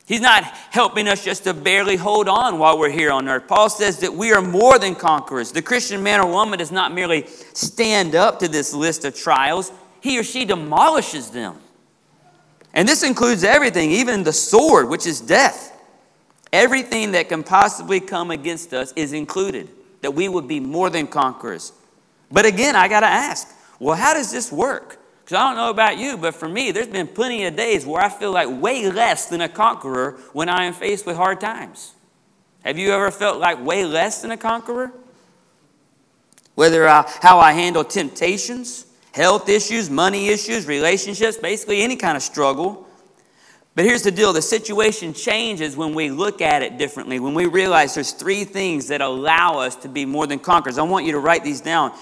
He's 0.08 0.22
not 0.22 0.44
helping 0.44 1.08
us 1.08 1.24
just 1.24 1.44
to 1.44 1.54
barely 1.54 1.96
hold 1.96 2.28
on 2.28 2.58
while 2.58 2.80
we're 2.80 2.90
here 2.90 3.12
on 3.12 3.30
earth. 3.30 3.48
Paul 3.48 3.70
says 3.70 4.00
that 4.00 4.12
we 4.12 4.34
are 4.34 4.42
more 4.42 4.80
than 4.80 4.96
conquerors. 4.96 5.52
The 5.52 5.62
Christian 5.62 6.02
man 6.02 6.20
or 6.20 6.26
woman 6.26 6.58
does 6.58 6.72
not 6.72 6.92
merely 6.92 7.28
stand 7.54 8.16
up 8.16 8.40
to 8.40 8.48
this 8.48 8.74
list 8.74 9.06
of 9.06 9.16
trials, 9.16 9.72
he 10.02 10.18
or 10.18 10.24
she 10.24 10.46
demolishes 10.46 11.30
them. 11.30 11.58
And 12.74 12.88
this 12.88 13.04
includes 13.04 13.44
everything, 13.44 13.92
even 13.92 14.24
the 14.24 14.34
sword, 14.34 14.90
which 14.90 15.06
is 15.06 15.22
death. 15.22 15.78
Everything 16.52 17.12
that 17.12 17.30
can 17.30 17.44
possibly 17.44 18.00
come 18.00 18.32
against 18.32 18.74
us 18.74 18.92
is 18.96 19.14
included, 19.14 19.70
that 20.02 20.16
we 20.16 20.28
would 20.28 20.48
be 20.48 20.60
more 20.60 20.90
than 20.90 21.06
conquerors. 21.06 21.72
But 22.32 22.48
again, 22.48 22.76
I 22.76 22.88
got 22.88 23.02
to 23.02 23.08
ask 23.08 23.48
well, 23.80 23.96
how 23.96 24.14
does 24.14 24.32
this 24.32 24.52
work? 24.52 25.00
Because 25.24 25.38
I 25.38 25.48
don't 25.48 25.56
know 25.56 25.70
about 25.70 25.98
you, 25.98 26.18
but 26.18 26.36
for 26.36 26.50
me, 26.50 26.72
there's 26.72 26.88
been 26.88 27.08
plenty 27.08 27.46
of 27.46 27.56
days 27.56 27.86
where 27.86 28.02
I 28.02 28.10
feel 28.10 28.32
like 28.32 28.50
way 28.50 28.90
less 28.92 29.28
than 29.28 29.42
a 29.42 29.50
conqueror 29.50 30.18
when 30.34 30.50
I 30.50 30.66
am 30.66 30.74
faced 30.74 31.06
with 31.06 31.16
hard 31.16 31.40
times. 31.40 31.94
Have 32.64 32.78
you 32.78 32.92
ever 32.92 33.12
felt 33.12 33.40
like 33.40 33.64
way 33.64 33.86
less 33.86 34.22
than 34.22 34.32
a 34.32 34.38
conqueror? 34.38 34.92
Whether 36.56 36.88
I, 36.88 37.10
how 37.22 37.40
I 37.40 37.54
handle 37.54 37.84
temptations, 37.84 38.86
health 39.14 39.48
issues, 39.48 39.90
money 39.90 40.30
issues, 40.30 40.66
relationships, 40.66 41.38
basically 41.38 41.82
any 41.82 41.96
kind 41.96 42.18
of 42.18 42.24
struggle. 42.24 42.88
But 43.76 43.86
here's 43.86 44.04
the 44.04 44.12
deal 44.12 44.34
the 44.34 44.42
situation 44.42 45.14
changes 45.14 45.78
when 45.78 45.94
we 45.94 46.10
look 46.10 46.42
at 46.42 46.64
it 46.64 46.78
differently, 46.78 47.20
when 47.20 47.34
we 47.34 47.46
realize 47.46 47.94
there's 47.94 48.12
three 48.12 48.44
things 48.44 48.88
that 48.88 49.00
allow 49.00 49.60
us 49.60 49.76
to 49.78 49.88
be 49.88 50.06
more 50.06 50.28
than 50.28 50.40
conquerors. 50.40 50.78
I 50.78 50.84
want 50.84 51.06
you 51.06 51.14
to 51.14 51.20
write 51.20 51.44
these 51.44 51.62
down 51.62 51.94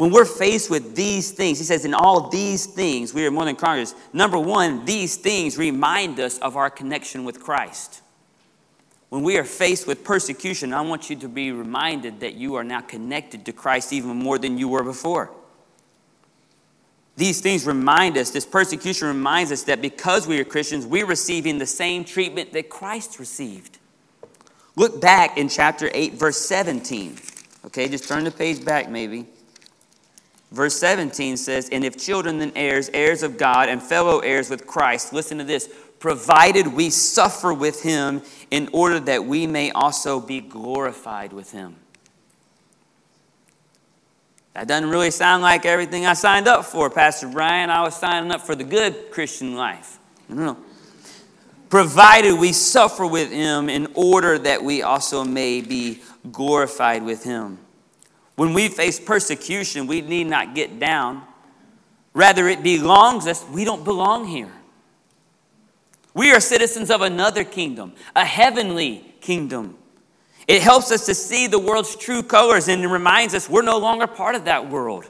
when 0.00 0.10
we're 0.10 0.24
faced 0.24 0.70
with 0.70 0.96
these 0.96 1.30
things, 1.30 1.58
he 1.58 1.64
says, 1.64 1.84
in 1.84 1.92
all 1.92 2.30
these 2.30 2.64
things, 2.64 3.12
we 3.12 3.26
are 3.26 3.30
more 3.30 3.44
than 3.44 3.54
conquerors. 3.54 3.94
Number 4.14 4.38
one, 4.38 4.86
these 4.86 5.16
things 5.16 5.58
remind 5.58 6.18
us 6.18 6.38
of 6.38 6.56
our 6.56 6.70
connection 6.70 7.26
with 7.26 7.38
Christ. 7.38 8.00
When 9.10 9.22
we 9.22 9.36
are 9.36 9.44
faced 9.44 9.86
with 9.86 10.02
persecution, 10.02 10.72
I 10.72 10.80
want 10.80 11.10
you 11.10 11.16
to 11.16 11.28
be 11.28 11.52
reminded 11.52 12.20
that 12.20 12.32
you 12.32 12.54
are 12.54 12.64
now 12.64 12.80
connected 12.80 13.44
to 13.44 13.52
Christ 13.52 13.92
even 13.92 14.16
more 14.16 14.38
than 14.38 14.56
you 14.56 14.68
were 14.68 14.82
before. 14.82 15.32
these 17.14 17.42
things 17.42 17.66
remind 17.66 18.16
us, 18.16 18.30
this 18.30 18.46
persecution 18.46 19.06
reminds 19.06 19.52
us 19.52 19.64
that 19.64 19.82
because 19.82 20.26
we 20.26 20.40
are 20.40 20.44
Christians, 20.44 20.86
we're 20.86 21.04
receiving 21.04 21.58
the 21.58 21.66
same 21.66 22.06
treatment 22.06 22.54
that 22.54 22.70
Christ 22.70 23.18
received. 23.18 23.76
Look 24.76 24.98
back 24.98 25.36
in 25.36 25.50
chapter 25.50 25.90
8, 25.92 26.14
verse 26.14 26.38
17. 26.38 27.18
Okay, 27.66 27.86
just 27.86 28.08
turn 28.08 28.24
the 28.24 28.30
page 28.30 28.64
back 28.64 28.88
maybe. 28.88 29.26
Verse 30.50 30.78
17 30.80 31.36
says, 31.36 31.68
And 31.70 31.84
if 31.84 31.96
children, 31.96 32.38
then 32.38 32.52
heirs, 32.56 32.90
heirs 32.92 33.22
of 33.22 33.38
God, 33.38 33.68
and 33.68 33.82
fellow 33.82 34.18
heirs 34.18 34.50
with 34.50 34.66
Christ, 34.66 35.12
listen 35.12 35.38
to 35.38 35.44
this, 35.44 35.68
provided 36.00 36.66
we 36.66 36.90
suffer 36.90 37.52
with 37.52 37.82
him 37.82 38.22
in 38.50 38.68
order 38.72 38.98
that 39.00 39.24
we 39.24 39.46
may 39.46 39.70
also 39.70 40.18
be 40.18 40.40
glorified 40.40 41.32
with 41.32 41.52
him. 41.52 41.76
That 44.54 44.66
doesn't 44.66 44.90
really 44.90 45.12
sound 45.12 45.42
like 45.42 45.64
everything 45.64 46.06
I 46.06 46.14
signed 46.14 46.48
up 46.48 46.64
for, 46.64 46.90
Pastor 46.90 47.28
Brian. 47.28 47.70
I 47.70 47.82
was 47.82 47.94
signing 47.94 48.32
up 48.32 48.40
for 48.40 48.56
the 48.56 48.64
good 48.64 49.12
Christian 49.12 49.54
life. 49.54 49.98
No. 50.28 50.44
No. 50.44 50.56
Provided 51.68 52.36
we 52.36 52.52
suffer 52.52 53.06
with 53.06 53.30
him 53.30 53.68
in 53.68 53.86
order 53.94 54.36
that 54.38 54.64
we 54.64 54.82
also 54.82 55.22
may 55.22 55.60
be 55.60 56.02
glorified 56.32 57.04
with 57.04 57.22
him. 57.22 57.58
When 58.40 58.54
we 58.54 58.70
face 58.70 58.98
persecution, 58.98 59.86
we 59.86 60.00
need 60.00 60.26
not 60.26 60.54
get 60.54 60.78
down. 60.78 61.20
Rather, 62.14 62.48
it 62.48 62.62
belongs 62.62 63.26
us. 63.26 63.44
We 63.52 63.66
don't 63.66 63.84
belong 63.84 64.28
here. 64.28 64.50
We 66.14 66.32
are 66.32 66.40
citizens 66.40 66.90
of 66.90 67.02
another 67.02 67.44
kingdom, 67.44 67.92
a 68.16 68.24
heavenly 68.24 69.04
kingdom. 69.20 69.76
It 70.48 70.62
helps 70.62 70.90
us 70.90 71.04
to 71.04 71.14
see 71.14 71.48
the 71.48 71.58
world's 71.58 71.94
true 71.94 72.22
colors 72.22 72.68
and 72.68 72.82
it 72.82 72.88
reminds 72.88 73.34
us 73.34 73.46
we're 73.46 73.60
no 73.60 73.76
longer 73.76 74.06
part 74.06 74.34
of 74.34 74.46
that 74.46 74.70
world, 74.70 75.04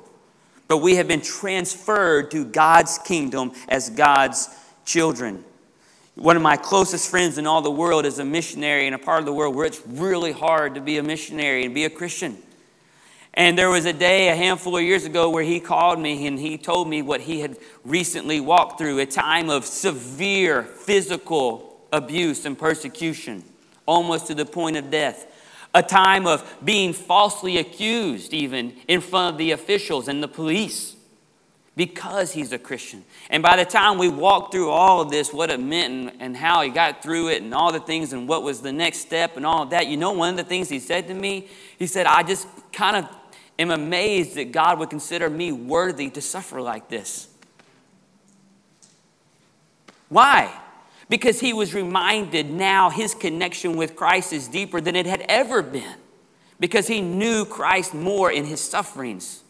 but 0.67 0.79
we 0.79 0.97
have 0.97 1.07
been 1.07 1.23
transferred 1.23 2.33
to 2.33 2.45
God's 2.45 2.99
kingdom 2.99 3.53
as 3.69 3.91
God's 3.91 4.49
children. 4.85 5.45
One 6.17 6.35
of 6.35 6.43
my 6.43 6.57
closest 6.57 7.09
friends 7.09 7.39
in 7.39 7.47
all 7.47 7.63
the 7.63 7.71
world 7.71 8.07
is 8.07 8.19
a 8.19 8.25
missionary 8.25 8.89
in 8.89 8.93
a 8.93 8.99
part 8.99 9.21
of 9.21 9.27
the 9.27 9.33
world 9.33 9.55
where 9.55 9.67
it's 9.67 9.87
really 9.87 10.33
hard 10.33 10.75
to 10.75 10.81
be 10.81 10.99
a 10.99 11.03
missionary 11.05 11.65
and 11.65 11.73
be 11.73 11.85
a 11.85 11.91
Christian. 11.91 12.37
And 13.35 13.57
there 13.57 13.71
was 13.71 13.85
a 13.85 13.93
day 13.93 14.29
a 14.29 14.35
handful 14.35 14.77
of 14.77 14.83
years 14.83 15.05
ago 15.05 15.31
where 15.31 15.45
he 15.45 15.61
called 15.61 16.01
me 16.01 16.27
and 16.27 16.39
he 16.39 16.59
told 16.59 16.89
me 16.89 17.01
what 17.01 17.21
he 17.21 17.41
had 17.41 17.57
recently 17.85 18.41
walked 18.41 18.79
through 18.79 18.99
a 18.99 19.07
time 19.07 19.51
of 19.51 19.65
severe 19.65 20.65
physical 20.65 21.81
abuse 21.93 22.45
and 22.45 22.59
persecution, 22.59 23.45
almost 23.87 24.27
to 24.27 24.35
the 24.35 24.45
point 24.45 24.77
of 24.77 24.91
death. 24.91 25.27
A 25.73 25.83
time 25.83 26.27
of 26.27 26.59
being 26.65 26.93
falsely 26.93 27.59
accused, 27.59 28.35
even 28.35 28.75
in 28.89 29.01
front 29.01 29.35
of 29.35 29.39
the 29.39 29.53
officials 29.53 30.09
and 30.09 30.21
the 30.21 30.29
police, 30.29 30.97
because 31.77 32.33
he's 32.33 32.53
a 32.53 32.59
Christian. 32.59 33.05
And 33.31 33.43
by 33.43 33.57
the 33.57 33.65
time 33.65 33.97
we 33.97 34.09
walked 34.09 34.53
through 34.53 34.71
all 34.71 35.01
of 35.01 35.11
this, 35.11 35.33
what 35.33 35.51
it 35.51 35.61
meant 35.61 35.93
and, 35.93 36.13
and 36.21 36.37
how 36.37 36.63
he 36.63 36.71
got 36.71 37.03
through 37.05 37.29
it 37.29 37.43
and 37.43 37.55
all 37.55 37.71
the 37.71 37.79
things 37.79 38.13
and 38.13 38.29
what 38.29 38.43
was 38.43 38.61
the 38.61 38.73
next 38.73 38.99
step 38.99 39.37
and 39.37 39.47
all 39.47 39.63
of 39.63 39.71
that, 39.71 39.87
you 39.87 39.97
know, 39.97 40.11
one 40.11 40.31
of 40.31 40.37
the 40.37 40.45
things 40.45 40.69
he 40.69 40.81
said 40.81 41.07
to 41.07 41.15
me, 41.15 41.47
he 41.79 41.87
said, 41.87 42.07
I 42.07 42.25
just 42.25 42.49
kind 42.73 42.97
of 42.97 43.09
am 43.61 43.71
amazed 43.71 44.35
that 44.37 44.53
God 44.53 44.79
would 44.79 44.91
consider 44.91 45.29
me 45.29 45.53
worthy 45.53 46.11
to 46.11 46.21
suffer 46.21 46.61
like 46.61 46.89
this. 46.89 47.29
Why? 50.09 50.53
Because 51.09 51.41
he 51.41 51.53
was 51.53 51.75
reminded 51.75 52.51
now 52.51 52.91
his 52.91 53.15
connection 53.15 53.77
with 53.77 53.97
Christ 53.97 54.33
is 54.33 54.49
deeper 54.49 54.81
than 54.81 54.97
it 54.97 55.07
had 55.07 55.23
ever 55.29 55.63
been, 55.63 55.97
because 56.59 56.87
he 56.87 57.01
knew 57.01 57.45
Christ 57.45 57.95
more 57.95 58.31
in 58.31 58.45
his 58.45 58.61
sufferings. 58.61 59.43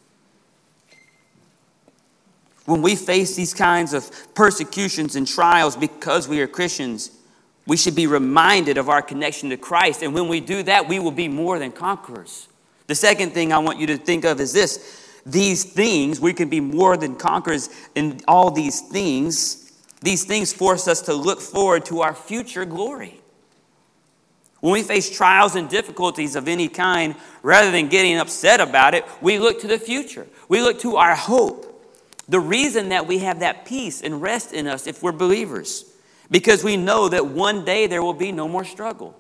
When 2.67 2.83
we 2.83 2.95
face 2.95 3.37
these 3.37 3.55
kinds 3.55 3.95
of 3.95 4.11
persecutions 4.35 5.17
and 5.17 5.27
trials 5.27 5.77
because 5.77 6.29
we 6.29 6.41
are 6.41 6.47
Christians, 6.47 7.11
we 7.67 7.77
should 7.77 7.95
be 7.95 8.07
reminded 8.07 8.79
of 8.79 8.89
our 8.89 9.03
connection 9.03 9.51
to 9.51 9.57
Christ. 9.57 10.03
And 10.03 10.15
when 10.15 10.29
we 10.29 10.41
do 10.41 10.63
that, 10.65 10.89
we 10.89 10.99
will 10.99 11.11
be 11.11 11.29
more 11.29 11.59
than 11.59 11.73
conquerors. 11.73 12.49
The 12.91 12.97
second 12.97 13.31
thing 13.31 13.53
I 13.53 13.59
want 13.59 13.79
you 13.79 13.87
to 13.87 13.97
think 13.97 14.25
of 14.25 14.41
is 14.41 14.53
this 14.53 15.23
these 15.25 15.63
things, 15.63 16.19
we 16.19 16.33
can 16.33 16.49
be 16.49 16.59
more 16.59 16.97
than 16.97 17.15
conquerors 17.15 17.71
in 17.95 18.21
all 18.27 18.51
these 18.51 18.81
things. 18.81 19.71
These 20.01 20.25
things 20.25 20.53
force 20.53 20.89
us 20.89 21.01
to 21.03 21.15
look 21.15 21.41
forward 21.41 21.85
to 21.85 22.01
our 22.01 22.17
future 22.17 22.65
glory. 22.65 23.21
When 24.59 24.73
we 24.73 24.83
face 24.83 25.09
trials 25.09 25.55
and 25.55 25.69
difficulties 25.69 26.35
of 26.35 26.49
any 26.49 26.67
kind, 26.67 27.15
rather 27.45 27.71
than 27.71 27.87
getting 27.87 28.19
upset 28.19 28.59
about 28.59 28.97
it, 28.97 29.05
we 29.21 29.39
look 29.39 29.61
to 29.61 29.69
the 29.69 29.79
future. 29.79 30.27
We 30.49 30.61
look 30.61 30.81
to 30.81 30.97
our 30.97 31.15
hope. 31.15 31.67
The 32.29 32.41
reason 32.41 32.89
that 32.89 33.07
we 33.07 33.19
have 33.19 33.39
that 33.39 33.67
peace 33.67 34.03
and 34.03 34.21
rest 34.21 34.53
in 34.53 34.67
us 34.67 34.89
if 34.89 35.01
we're 35.01 35.13
believers, 35.13 35.85
because 36.29 36.65
we 36.65 36.77
know 36.77 37.09
that 37.09 37.25
one 37.25 37.65
day 37.65 37.87
there 37.87 38.03
will 38.03 38.15
be 38.15 38.33
no 38.33 38.49
more 38.49 38.65
struggle. 38.65 39.20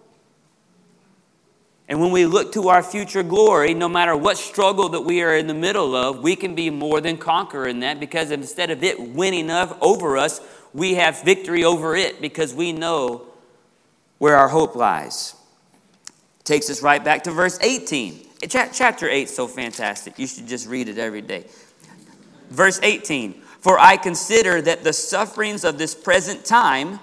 And 1.90 2.00
when 2.00 2.12
we 2.12 2.24
look 2.24 2.52
to 2.52 2.68
our 2.68 2.84
future 2.84 3.24
glory, 3.24 3.74
no 3.74 3.88
matter 3.88 4.16
what 4.16 4.38
struggle 4.38 4.90
that 4.90 5.00
we 5.00 5.22
are 5.22 5.36
in 5.36 5.48
the 5.48 5.54
middle 5.54 5.96
of, 5.96 6.22
we 6.22 6.36
can 6.36 6.54
be 6.54 6.70
more 6.70 7.00
than 7.00 7.16
conqueror 7.16 7.66
in 7.66 7.80
that 7.80 7.98
because 7.98 8.30
instead 8.30 8.70
of 8.70 8.84
it 8.84 9.00
winning 9.00 9.50
over 9.50 10.16
us, 10.16 10.40
we 10.72 10.94
have 10.94 11.24
victory 11.24 11.64
over 11.64 11.96
it 11.96 12.20
because 12.20 12.54
we 12.54 12.72
know 12.72 13.26
where 14.18 14.36
our 14.36 14.46
hope 14.46 14.76
lies. 14.76 15.34
Takes 16.44 16.70
us 16.70 16.80
right 16.80 17.02
back 17.02 17.24
to 17.24 17.32
verse 17.32 17.58
18. 17.60 18.24
Chapter 18.48 19.08
8 19.08 19.22
is 19.24 19.34
so 19.34 19.48
fantastic. 19.48 20.16
You 20.16 20.28
should 20.28 20.46
just 20.46 20.68
read 20.68 20.88
it 20.88 20.96
every 20.96 21.22
day. 21.22 21.46
Verse 22.50 22.78
18 22.84 23.32
For 23.58 23.80
I 23.80 23.96
consider 23.96 24.62
that 24.62 24.84
the 24.84 24.92
sufferings 24.92 25.64
of 25.64 25.76
this 25.76 25.96
present 25.96 26.44
time 26.44 27.00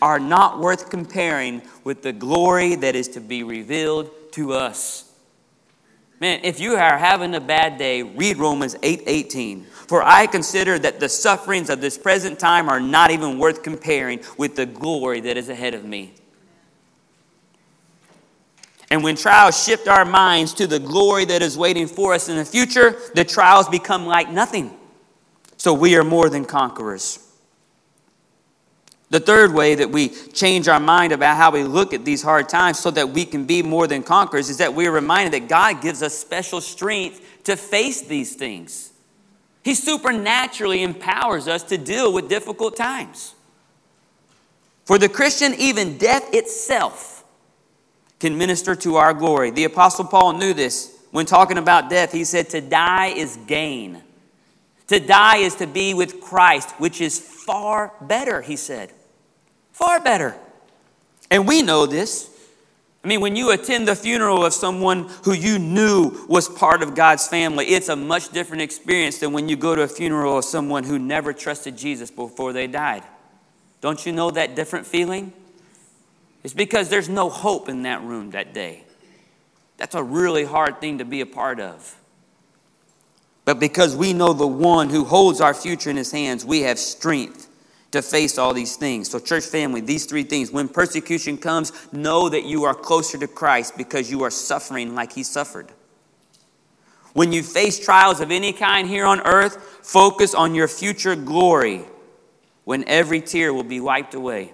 are 0.00 0.18
not 0.18 0.60
worth 0.60 0.88
comparing 0.88 1.60
with 1.84 2.02
the 2.02 2.14
glory 2.14 2.74
that 2.76 2.96
is 2.96 3.06
to 3.08 3.20
be 3.20 3.42
revealed 3.42 4.10
to 4.32 4.52
us. 4.52 5.10
Man, 6.20 6.40
if 6.42 6.60
you 6.60 6.74
are 6.74 6.98
having 6.98 7.34
a 7.34 7.40
bad 7.40 7.78
day, 7.78 8.02
read 8.02 8.36
Romans 8.36 8.76
8 8.82 9.04
18. 9.06 9.64
For 9.64 10.02
I 10.02 10.26
consider 10.26 10.78
that 10.78 11.00
the 11.00 11.08
sufferings 11.08 11.70
of 11.70 11.80
this 11.80 11.96
present 11.96 12.38
time 12.38 12.68
are 12.68 12.78
not 12.78 13.10
even 13.10 13.38
worth 13.38 13.62
comparing 13.62 14.20
with 14.36 14.54
the 14.54 14.66
glory 14.66 15.20
that 15.20 15.38
is 15.38 15.48
ahead 15.48 15.74
of 15.74 15.84
me. 15.84 16.12
And 18.90 19.02
when 19.02 19.16
trials 19.16 19.64
shift 19.64 19.88
our 19.88 20.04
minds 20.04 20.52
to 20.54 20.66
the 20.66 20.78
glory 20.78 21.24
that 21.26 21.42
is 21.42 21.56
waiting 21.56 21.86
for 21.86 22.12
us 22.12 22.28
in 22.28 22.36
the 22.36 22.44
future, 22.44 22.96
the 23.14 23.24
trials 23.24 23.68
become 23.68 24.04
like 24.04 24.30
nothing. 24.30 24.76
So 25.56 25.72
we 25.72 25.96
are 25.96 26.04
more 26.04 26.28
than 26.28 26.44
conquerors. 26.44 27.29
The 29.10 29.20
third 29.20 29.52
way 29.52 29.74
that 29.74 29.90
we 29.90 30.08
change 30.08 30.68
our 30.68 30.78
mind 30.78 31.12
about 31.12 31.36
how 31.36 31.50
we 31.50 31.64
look 31.64 31.92
at 31.92 32.04
these 32.04 32.22
hard 32.22 32.48
times 32.48 32.78
so 32.78 32.92
that 32.92 33.10
we 33.10 33.24
can 33.24 33.44
be 33.44 33.60
more 33.60 33.88
than 33.88 34.04
conquerors 34.04 34.48
is 34.48 34.58
that 34.58 34.72
we're 34.72 34.92
reminded 34.92 35.32
that 35.32 35.48
God 35.48 35.82
gives 35.82 36.00
us 36.00 36.16
special 36.16 36.60
strength 36.60 37.20
to 37.44 37.56
face 37.56 38.02
these 38.02 38.36
things. 38.36 38.92
He 39.64 39.74
supernaturally 39.74 40.84
empowers 40.84 41.48
us 41.48 41.64
to 41.64 41.76
deal 41.76 42.12
with 42.12 42.28
difficult 42.28 42.76
times. 42.76 43.34
For 44.84 44.96
the 44.96 45.08
Christian, 45.08 45.54
even 45.54 45.98
death 45.98 46.32
itself 46.32 47.24
can 48.20 48.38
minister 48.38 48.76
to 48.76 48.96
our 48.96 49.12
glory. 49.12 49.50
The 49.50 49.64
Apostle 49.64 50.04
Paul 50.04 50.34
knew 50.34 50.54
this 50.54 50.96
when 51.10 51.26
talking 51.26 51.58
about 51.58 51.90
death. 51.90 52.12
He 52.12 52.24
said, 52.24 52.48
To 52.50 52.60
die 52.60 53.08
is 53.08 53.38
gain. 53.48 54.02
To 54.86 55.00
die 55.00 55.38
is 55.38 55.56
to 55.56 55.66
be 55.66 55.94
with 55.94 56.20
Christ, 56.20 56.70
which 56.78 57.00
is 57.00 57.18
far 57.18 57.92
better, 58.00 58.40
he 58.42 58.56
said. 58.56 58.92
Far 59.80 59.98
better. 59.98 60.36
And 61.30 61.48
we 61.48 61.62
know 61.62 61.86
this. 61.86 62.28
I 63.02 63.08
mean, 63.08 63.22
when 63.22 63.34
you 63.34 63.50
attend 63.50 63.88
the 63.88 63.96
funeral 63.96 64.44
of 64.44 64.52
someone 64.52 65.08
who 65.24 65.32
you 65.32 65.58
knew 65.58 66.26
was 66.28 66.50
part 66.50 66.82
of 66.82 66.94
God's 66.94 67.26
family, 67.26 67.64
it's 67.64 67.88
a 67.88 67.96
much 67.96 68.28
different 68.28 68.60
experience 68.60 69.18
than 69.20 69.32
when 69.32 69.48
you 69.48 69.56
go 69.56 69.74
to 69.74 69.80
a 69.80 69.88
funeral 69.88 70.36
of 70.36 70.44
someone 70.44 70.84
who 70.84 70.98
never 70.98 71.32
trusted 71.32 71.78
Jesus 71.78 72.10
before 72.10 72.52
they 72.52 72.66
died. 72.66 73.02
Don't 73.80 74.04
you 74.04 74.12
know 74.12 74.30
that 74.30 74.54
different 74.54 74.86
feeling? 74.86 75.32
It's 76.44 76.52
because 76.52 76.90
there's 76.90 77.08
no 77.08 77.30
hope 77.30 77.70
in 77.70 77.84
that 77.84 78.02
room 78.02 78.32
that 78.32 78.52
day. 78.52 78.84
That's 79.78 79.94
a 79.94 80.02
really 80.02 80.44
hard 80.44 80.78
thing 80.78 80.98
to 80.98 81.06
be 81.06 81.22
a 81.22 81.26
part 81.26 81.58
of. 81.58 81.96
But 83.46 83.58
because 83.58 83.96
we 83.96 84.12
know 84.12 84.34
the 84.34 84.46
one 84.46 84.90
who 84.90 85.04
holds 85.04 85.40
our 85.40 85.54
future 85.54 85.88
in 85.88 85.96
his 85.96 86.12
hands, 86.12 86.44
we 86.44 86.60
have 86.60 86.78
strength 86.78 87.49
to 87.92 88.02
face 88.02 88.38
all 88.38 88.54
these 88.54 88.76
things. 88.76 89.10
So, 89.10 89.18
church 89.18 89.44
family, 89.44 89.80
these 89.80 90.06
three 90.06 90.22
things 90.22 90.50
when 90.50 90.68
persecution 90.68 91.36
comes, 91.36 91.72
know 91.92 92.28
that 92.28 92.44
you 92.44 92.64
are 92.64 92.74
closer 92.74 93.18
to 93.18 93.26
Christ 93.26 93.76
because 93.76 94.10
you 94.10 94.22
are 94.22 94.30
suffering 94.30 94.94
like 94.94 95.12
he 95.12 95.22
suffered. 95.22 95.72
When 97.12 97.32
you 97.32 97.42
face 97.42 97.84
trials 97.84 98.20
of 98.20 98.30
any 98.30 98.52
kind 98.52 98.86
here 98.88 99.06
on 99.06 99.20
earth, 99.22 99.56
focus 99.82 100.34
on 100.34 100.54
your 100.54 100.68
future 100.68 101.16
glory 101.16 101.84
when 102.64 102.84
every 102.86 103.20
tear 103.20 103.52
will 103.52 103.64
be 103.64 103.80
wiped 103.80 104.14
away. 104.14 104.52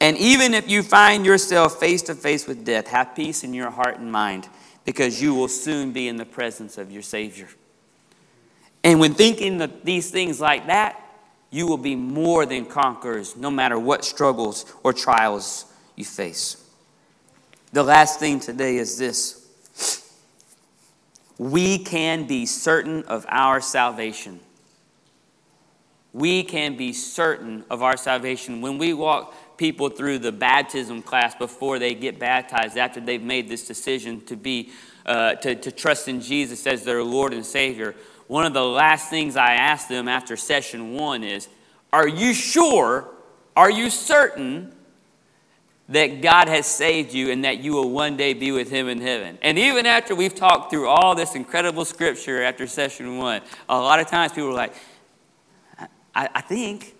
And 0.00 0.16
even 0.18 0.52
if 0.52 0.68
you 0.68 0.82
find 0.82 1.24
yourself 1.24 1.78
face 1.78 2.02
to 2.02 2.14
face 2.14 2.46
with 2.46 2.64
death, 2.64 2.88
have 2.88 3.14
peace 3.14 3.44
in 3.44 3.54
your 3.54 3.70
heart 3.70 3.98
and 3.98 4.10
mind 4.10 4.48
because 4.84 5.22
you 5.22 5.34
will 5.34 5.48
soon 5.48 5.92
be 5.92 6.08
in 6.08 6.16
the 6.16 6.24
presence 6.24 6.76
of 6.76 6.90
your 6.90 7.02
Savior. 7.02 7.48
And 8.82 8.98
when 8.98 9.14
thinking 9.14 9.60
of 9.62 9.84
these 9.84 10.10
things 10.10 10.40
like 10.40 10.66
that, 10.66 11.00
you 11.54 11.68
will 11.68 11.78
be 11.78 11.94
more 11.94 12.44
than 12.44 12.66
conquerors 12.66 13.36
no 13.36 13.48
matter 13.48 13.78
what 13.78 14.04
struggles 14.04 14.66
or 14.82 14.92
trials 14.92 15.66
you 15.94 16.04
face. 16.04 16.56
The 17.72 17.84
last 17.84 18.18
thing 18.18 18.40
today 18.40 18.76
is 18.76 18.98
this 18.98 19.46
we 21.38 21.78
can 21.78 22.26
be 22.26 22.44
certain 22.44 23.04
of 23.04 23.24
our 23.28 23.60
salvation. 23.60 24.40
We 26.12 26.42
can 26.42 26.76
be 26.76 26.92
certain 26.92 27.64
of 27.70 27.84
our 27.84 27.96
salvation. 27.96 28.60
When 28.60 28.76
we 28.76 28.92
walk 28.92 29.56
people 29.56 29.90
through 29.90 30.18
the 30.18 30.32
baptism 30.32 31.02
class 31.02 31.36
before 31.36 31.78
they 31.78 31.94
get 31.94 32.18
baptized, 32.18 32.76
after 32.76 33.00
they've 33.00 33.22
made 33.22 33.48
this 33.48 33.64
decision 33.64 34.24
to 34.26 34.34
be, 34.36 34.70
uh, 35.06 35.34
to, 35.36 35.54
to 35.54 35.70
trust 35.70 36.08
in 36.08 36.20
Jesus 36.20 36.66
as 36.66 36.82
their 36.82 37.04
Lord 37.04 37.32
and 37.32 37.46
Savior, 37.46 37.94
one 38.26 38.46
of 38.46 38.54
the 38.54 38.64
last 38.64 39.10
things 39.10 39.36
I 39.36 39.54
ask 39.54 39.88
them 39.88 40.08
after 40.08 40.36
session 40.36 40.94
one 40.94 41.22
is, 41.24 41.48
Are 41.92 42.08
you 42.08 42.34
sure? 42.34 43.08
Are 43.56 43.70
you 43.70 43.90
certain 43.90 44.72
that 45.88 46.22
God 46.22 46.48
has 46.48 46.66
saved 46.66 47.12
you 47.12 47.30
and 47.30 47.44
that 47.44 47.58
you 47.58 47.72
will 47.72 47.90
one 47.90 48.16
day 48.16 48.32
be 48.32 48.52
with 48.52 48.70
Him 48.70 48.88
in 48.88 49.00
heaven. 49.00 49.38
And 49.42 49.58
even 49.58 49.84
after 49.84 50.14
we've 50.14 50.34
talked 50.34 50.70
through 50.70 50.88
all 50.88 51.14
this 51.14 51.34
incredible 51.34 51.84
scripture 51.84 52.42
after 52.42 52.66
session 52.66 53.18
one, 53.18 53.42
a 53.68 53.78
lot 53.78 54.00
of 54.00 54.06
times 54.06 54.32
people 54.32 54.50
are 54.50 54.54
like, 54.54 54.74
I, 56.14 56.28
I 56.34 56.40
think. 56.40 56.94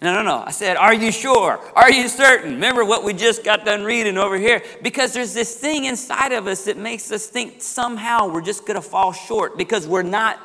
No, 0.00 0.14
no, 0.14 0.22
no. 0.22 0.44
I 0.46 0.50
said, 0.50 0.76
Are 0.76 0.94
you 0.94 1.10
sure? 1.10 1.58
Are 1.74 1.90
you 1.90 2.08
certain? 2.08 2.54
Remember 2.54 2.84
what 2.84 3.02
we 3.02 3.14
just 3.14 3.44
got 3.44 3.64
done 3.64 3.82
reading 3.82 4.18
over 4.18 4.36
here? 4.36 4.62
Because 4.82 5.12
there's 5.12 5.34
this 5.34 5.56
thing 5.56 5.86
inside 5.86 6.32
of 6.32 6.46
us 6.46 6.66
that 6.66 6.76
makes 6.76 7.10
us 7.10 7.26
think 7.26 7.62
somehow 7.62 8.28
we're 8.28 8.42
just 8.42 8.66
going 8.66 8.76
to 8.76 8.86
fall 8.86 9.12
short 9.12 9.56
because 9.56 9.88
we're 9.88 10.02
not 10.02 10.38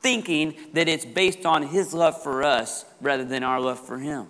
thinking 0.00 0.54
that 0.72 0.88
it's 0.88 1.04
based 1.04 1.46
on 1.46 1.62
His 1.62 1.92
love 1.92 2.22
for 2.22 2.42
us 2.42 2.84
rather 3.00 3.24
than 3.24 3.42
our 3.42 3.60
love 3.60 3.78
for 3.78 3.98
Him. 3.98 4.26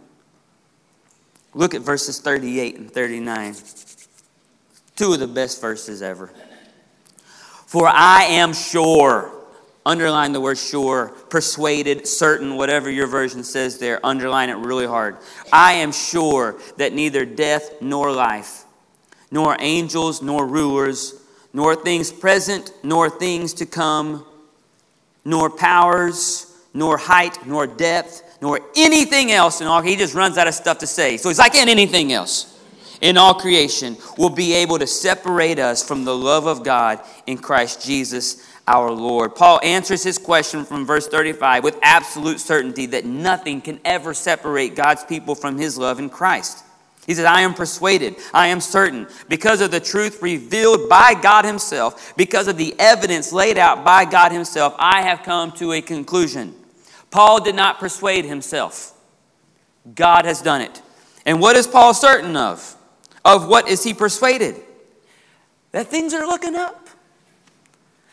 Look 1.54 1.74
at 1.74 1.82
verses 1.82 2.20
38 2.20 2.76
and 2.76 2.90
39. 2.90 3.54
Two 4.96 5.12
of 5.12 5.20
the 5.20 5.26
best 5.26 5.60
verses 5.60 6.02
ever. 6.02 6.30
For 7.66 7.88
I 7.88 8.24
am 8.24 8.52
sure, 8.52 9.32
underline 9.86 10.32
the 10.32 10.40
word 10.40 10.58
sure, 10.58 11.08
persuaded, 11.28 12.06
certain, 12.06 12.56
whatever 12.56 12.90
your 12.90 13.06
version 13.06 13.44
says 13.44 13.78
there, 13.78 14.04
underline 14.04 14.50
it 14.50 14.56
really 14.56 14.86
hard. 14.86 15.16
I 15.52 15.74
am 15.74 15.92
sure 15.92 16.60
that 16.76 16.92
neither 16.92 17.24
death 17.24 17.80
nor 17.80 18.12
life, 18.12 18.64
nor 19.30 19.56
angels 19.60 20.20
nor 20.20 20.46
rulers, 20.46 21.14
nor 21.52 21.74
things 21.74 22.12
present 22.12 22.72
nor 22.82 23.08
things 23.08 23.54
to 23.54 23.66
come, 23.66 24.26
nor 25.24 25.50
powers, 25.50 26.46
nor 26.72 26.96
height 26.96 27.46
nor 27.46 27.66
depth 27.66 28.22
nor 28.40 28.60
anything 28.74 29.30
else 29.30 29.60
in 29.60 29.66
all. 29.66 29.82
He 29.82 29.96
just 29.96 30.14
runs 30.14 30.38
out 30.38 30.48
of 30.48 30.54
stuff 30.54 30.78
to 30.78 30.86
say. 30.86 31.16
So 31.16 31.28
he's 31.28 31.38
like, 31.38 31.54
in 31.54 31.68
anything 31.68 32.12
else 32.12 32.58
in 33.00 33.16
all 33.16 33.34
creation 33.34 33.96
will 34.18 34.30
be 34.30 34.54
able 34.54 34.78
to 34.78 34.86
separate 34.86 35.58
us 35.58 35.86
from 35.86 36.04
the 36.04 36.14
love 36.14 36.46
of 36.46 36.62
God 36.64 37.00
in 37.26 37.38
Christ 37.38 37.84
Jesus 37.84 38.46
our 38.66 38.90
Lord. 38.90 39.34
Paul 39.34 39.58
answers 39.62 40.02
his 40.02 40.18
question 40.18 40.64
from 40.64 40.86
verse 40.86 41.08
35 41.08 41.64
with 41.64 41.78
absolute 41.82 42.40
certainty 42.40 42.86
that 42.86 43.04
nothing 43.04 43.60
can 43.60 43.80
ever 43.84 44.14
separate 44.14 44.76
God's 44.76 45.02
people 45.04 45.34
from 45.34 45.58
his 45.58 45.76
love 45.78 45.98
in 45.98 46.08
Christ. 46.10 46.64
He 47.10 47.14
says, 47.16 47.24
I 47.24 47.40
am 47.40 47.54
persuaded, 47.54 48.14
I 48.32 48.46
am 48.46 48.60
certain, 48.60 49.08
because 49.28 49.60
of 49.60 49.72
the 49.72 49.80
truth 49.80 50.22
revealed 50.22 50.88
by 50.88 51.14
God 51.20 51.44
Himself, 51.44 52.14
because 52.16 52.46
of 52.46 52.56
the 52.56 52.72
evidence 52.78 53.32
laid 53.32 53.58
out 53.58 53.84
by 53.84 54.04
God 54.04 54.30
Himself, 54.30 54.76
I 54.78 55.02
have 55.02 55.24
come 55.24 55.50
to 55.54 55.72
a 55.72 55.82
conclusion. 55.82 56.54
Paul 57.10 57.40
did 57.40 57.56
not 57.56 57.80
persuade 57.80 58.24
himself. 58.24 58.96
God 59.92 60.24
has 60.24 60.40
done 60.40 60.60
it. 60.60 60.82
And 61.26 61.40
what 61.40 61.56
is 61.56 61.66
Paul 61.66 61.94
certain 61.94 62.36
of? 62.36 62.76
Of 63.24 63.48
what 63.48 63.68
is 63.68 63.82
he 63.82 63.92
persuaded? 63.92 64.54
That 65.72 65.88
things 65.88 66.14
are 66.14 66.24
looking 66.24 66.54
up. 66.54 66.90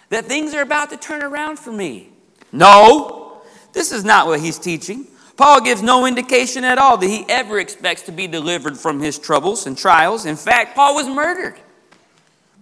That 0.10 0.26
things 0.26 0.56
are 0.56 0.64
about 0.64 0.90
to 0.90 0.98
turn 0.98 1.22
around 1.22 1.60
for 1.60 1.72
me. 1.72 2.10
No, 2.52 3.44
this 3.74 3.92
is 3.92 4.04
not 4.04 4.26
what 4.26 4.40
he's 4.40 4.58
teaching. 4.58 5.06
Paul 5.38 5.62
gives 5.62 5.84
no 5.84 6.08
indication 6.08 6.64
at 6.64 6.80
all 6.80 6.98
that 6.98 7.08
he 7.08 7.24
ever 7.30 7.60
expects 7.60 8.02
to 8.04 8.12
be 8.12 8.26
delivered 8.28 8.78
from 8.78 9.00
his 9.00 9.20
troubles 9.20 9.68
and 9.68 9.78
trials. 9.78 10.26
In 10.26 10.36
fact, 10.36 10.76
Paul 10.76 10.96
was 10.96 11.08
murdered. 11.08 11.60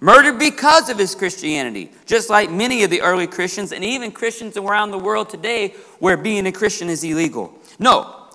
Murdered 0.01 0.37
because 0.37 0.89
of 0.89 0.99
his 0.99 1.15
Christianity, 1.15 1.89
just 2.05 2.29
like 2.29 2.51
many 2.51 2.83
of 2.83 2.89
the 2.89 3.01
early 3.01 3.27
Christians 3.27 3.71
and 3.71 3.83
even 3.83 4.11
Christians 4.11 4.57
around 4.57 4.91
the 4.91 4.99
world 4.99 5.29
today 5.29 5.69
where 5.99 6.17
being 6.17 6.45
a 6.47 6.51
Christian 6.51 6.89
is 6.89 7.01
illegal. 7.01 7.57
No, 7.79 8.27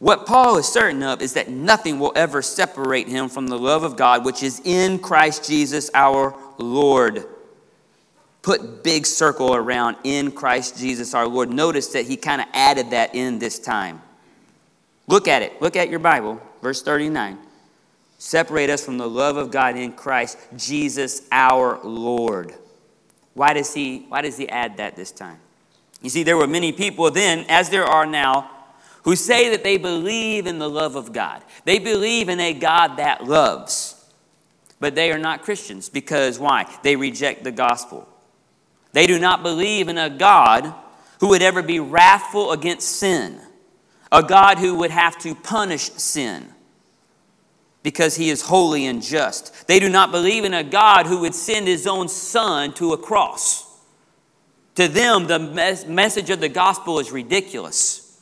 what 0.00 0.26
Paul 0.26 0.58
is 0.58 0.66
certain 0.66 1.04
of 1.04 1.22
is 1.22 1.34
that 1.34 1.48
nothing 1.48 2.00
will 2.00 2.12
ever 2.16 2.42
separate 2.42 3.06
him 3.06 3.28
from 3.28 3.46
the 3.46 3.58
love 3.58 3.84
of 3.84 3.96
God, 3.96 4.24
which 4.24 4.42
is 4.42 4.60
in 4.64 4.98
Christ 4.98 5.48
Jesus 5.48 5.90
our 5.94 6.36
Lord. 6.58 7.24
Put 8.46 8.84
big 8.84 9.06
circle 9.06 9.56
around 9.56 9.96
in 10.04 10.30
Christ 10.30 10.78
Jesus 10.78 11.14
our 11.14 11.26
Lord. 11.26 11.50
Notice 11.50 11.88
that 11.88 12.06
he 12.06 12.16
kind 12.16 12.40
of 12.40 12.46
added 12.52 12.90
that 12.90 13.12
in 13.12 13.40
this 13.40 13.58
time. 13.58 14.00
Look 15.08 15.26
at 15.26 15.42
it. 15.42 15.60
Look 15.60 15.74
at 15.74 15.90
your 15.90 15.98
Bible, 15.98 16.40
verse 16.62 16.80
39 16.80 17.38
separate 18.18 18.70
us 18.70 18.84
from 18.84 18.98
the 18.98 19.08
love 19.08 19.36
of 19.36 19.50
God 19.50 19.76
in 19.76 19.92
Christ 19.92 20.38
Jesus 20.56 21.22
our 21.32 21.80
Lord. 21.82 22.54
Why 23.34 23.52
does 23.52 23.74
he 23.74 24.06
why 24.08 24.22
does 24.22 24.36
he 24.36 24.48
add 24.48 24.76
that 24.76 24.94
this 24.94 25.10
time? 25.10 25.38
You 26.00 26.08
see 26.08 26.22
there 26.22 26.36
were 26.36 26.46
many 26.46 26.70
people 26.70 27.10
then 27.10 27.46
as 27.48 27.68
there 27.68 27.84
are 27.84 28.06
now 28.06 28.48
who 29.02 29.16
say 29.16 29.50
that 29.50 29.64
they 29.64 29.76
believe 29.76 30.46
in 30.46 30.60
the 30.60 30.70
love 30.70 30.94
of 30.94 31.12
God. 31.12 31.42
They 31.64 31.80
believe 31.80 32.28
in 32.28 32.38
a 32.38 32.54
God 32.54 32.98
that 32.98 33.24
loves. 33.24 33.92
But 34.78 34.94
they 34.94 35.10
are 35.10 35.18
not 35.18 35.42
Christians 35.42 35.88
because 35.88 36.38
why? 36.38 36.72
They 36.84 36.94
reject 36.94 37.42
the 37.42 37.50
gospel. 37.50 38.08
They 38.96 39.06
do 39.06 39.18
not 39.18 39.42
believe 39.42 39.88
in 39.88 39.98
a 39.98 40.08
God 40.08 40.72
who 41.20 41.28
would 41.28 41.42
ever 41.42 41.60
be 41.60 41.80
wrathful 41.80 42.50
against 42.52 42.88
sin, 42.88 43.38
a 44.10 44.22
God 44.22 44.58
who 44.58 44.76
would 44.76 44.90
have 44.90 45.18
to 45.18 45.34
punish 45.34 45.90
sin 45.90 46.48
because 47.82 48.16
he 48.16 48.30
is 48.30 48.40
holy 48.40 48.86
and 48.86 49.02
just. 49.02 49.68
They 49.68 49.80
do 49.80 49.90
not 49.90 50.12
believe 50.12 50.46
in 50.46 50.54
a 50.54 50.64
God 50.64 51.04
who 51.04 51.18
would 51.20 51.34
send 51.34 51.66
his 51.66 51.86
own 51.86 52.08
son 52.08 52.72
to 52.76 52.94
a 52.94 52.96
cross. 52.96 53.66
To 54.76 54.88
them, 54.88 55.26
the 55.26 55.40
mes- 55.40 55.84
message 55.84 56.30
of 56.30 56.40
the 56.40 56.48
gospel 56.48 56.98
is 56.98 57.12
ridiculous. 57.12 58.18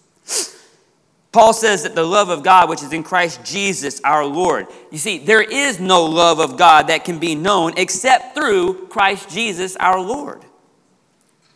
Paul 1.30 1.52
says 1.52 1.84
that 1.84 1.94
the 1.94 2.02
love 2.02 2.30
of 2.30 2.42
God, 2.42 2.68
which 2.68 2.82
is 2.82 2.92
in 2.92 3.04
Christ 3.04 3.44
Jesus 3.44 4.00
our 4.02 4.26
Lord. 4.26 4.66
You 4.90 4.98
see, 4.98 5.18
there 5.18 5.40
is 5.40 5.78
no 5.78 6.04
love 6.04 6.40
of 6.40 6.56
God 6.56 6.88
that 6.88 7.04
can 7.04 7.20
be 7.20 7.36
known 7.36 7.74
except 7.76 8.34
through 8.34 8.88
Christ 8.88 9.30
Jesus 9.30 9.76
our 9.76 10.00
Lord. 10.00 10.44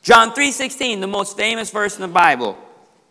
John 0.08 0.32
3:16, 0.32 1.00
the 1.00 1.06
most 1.06 1.36
famous 1.36 1.68
verse 1.68 1.96
in 1.96 2.00
the 2.00 2.08
Bible 2.08 2.56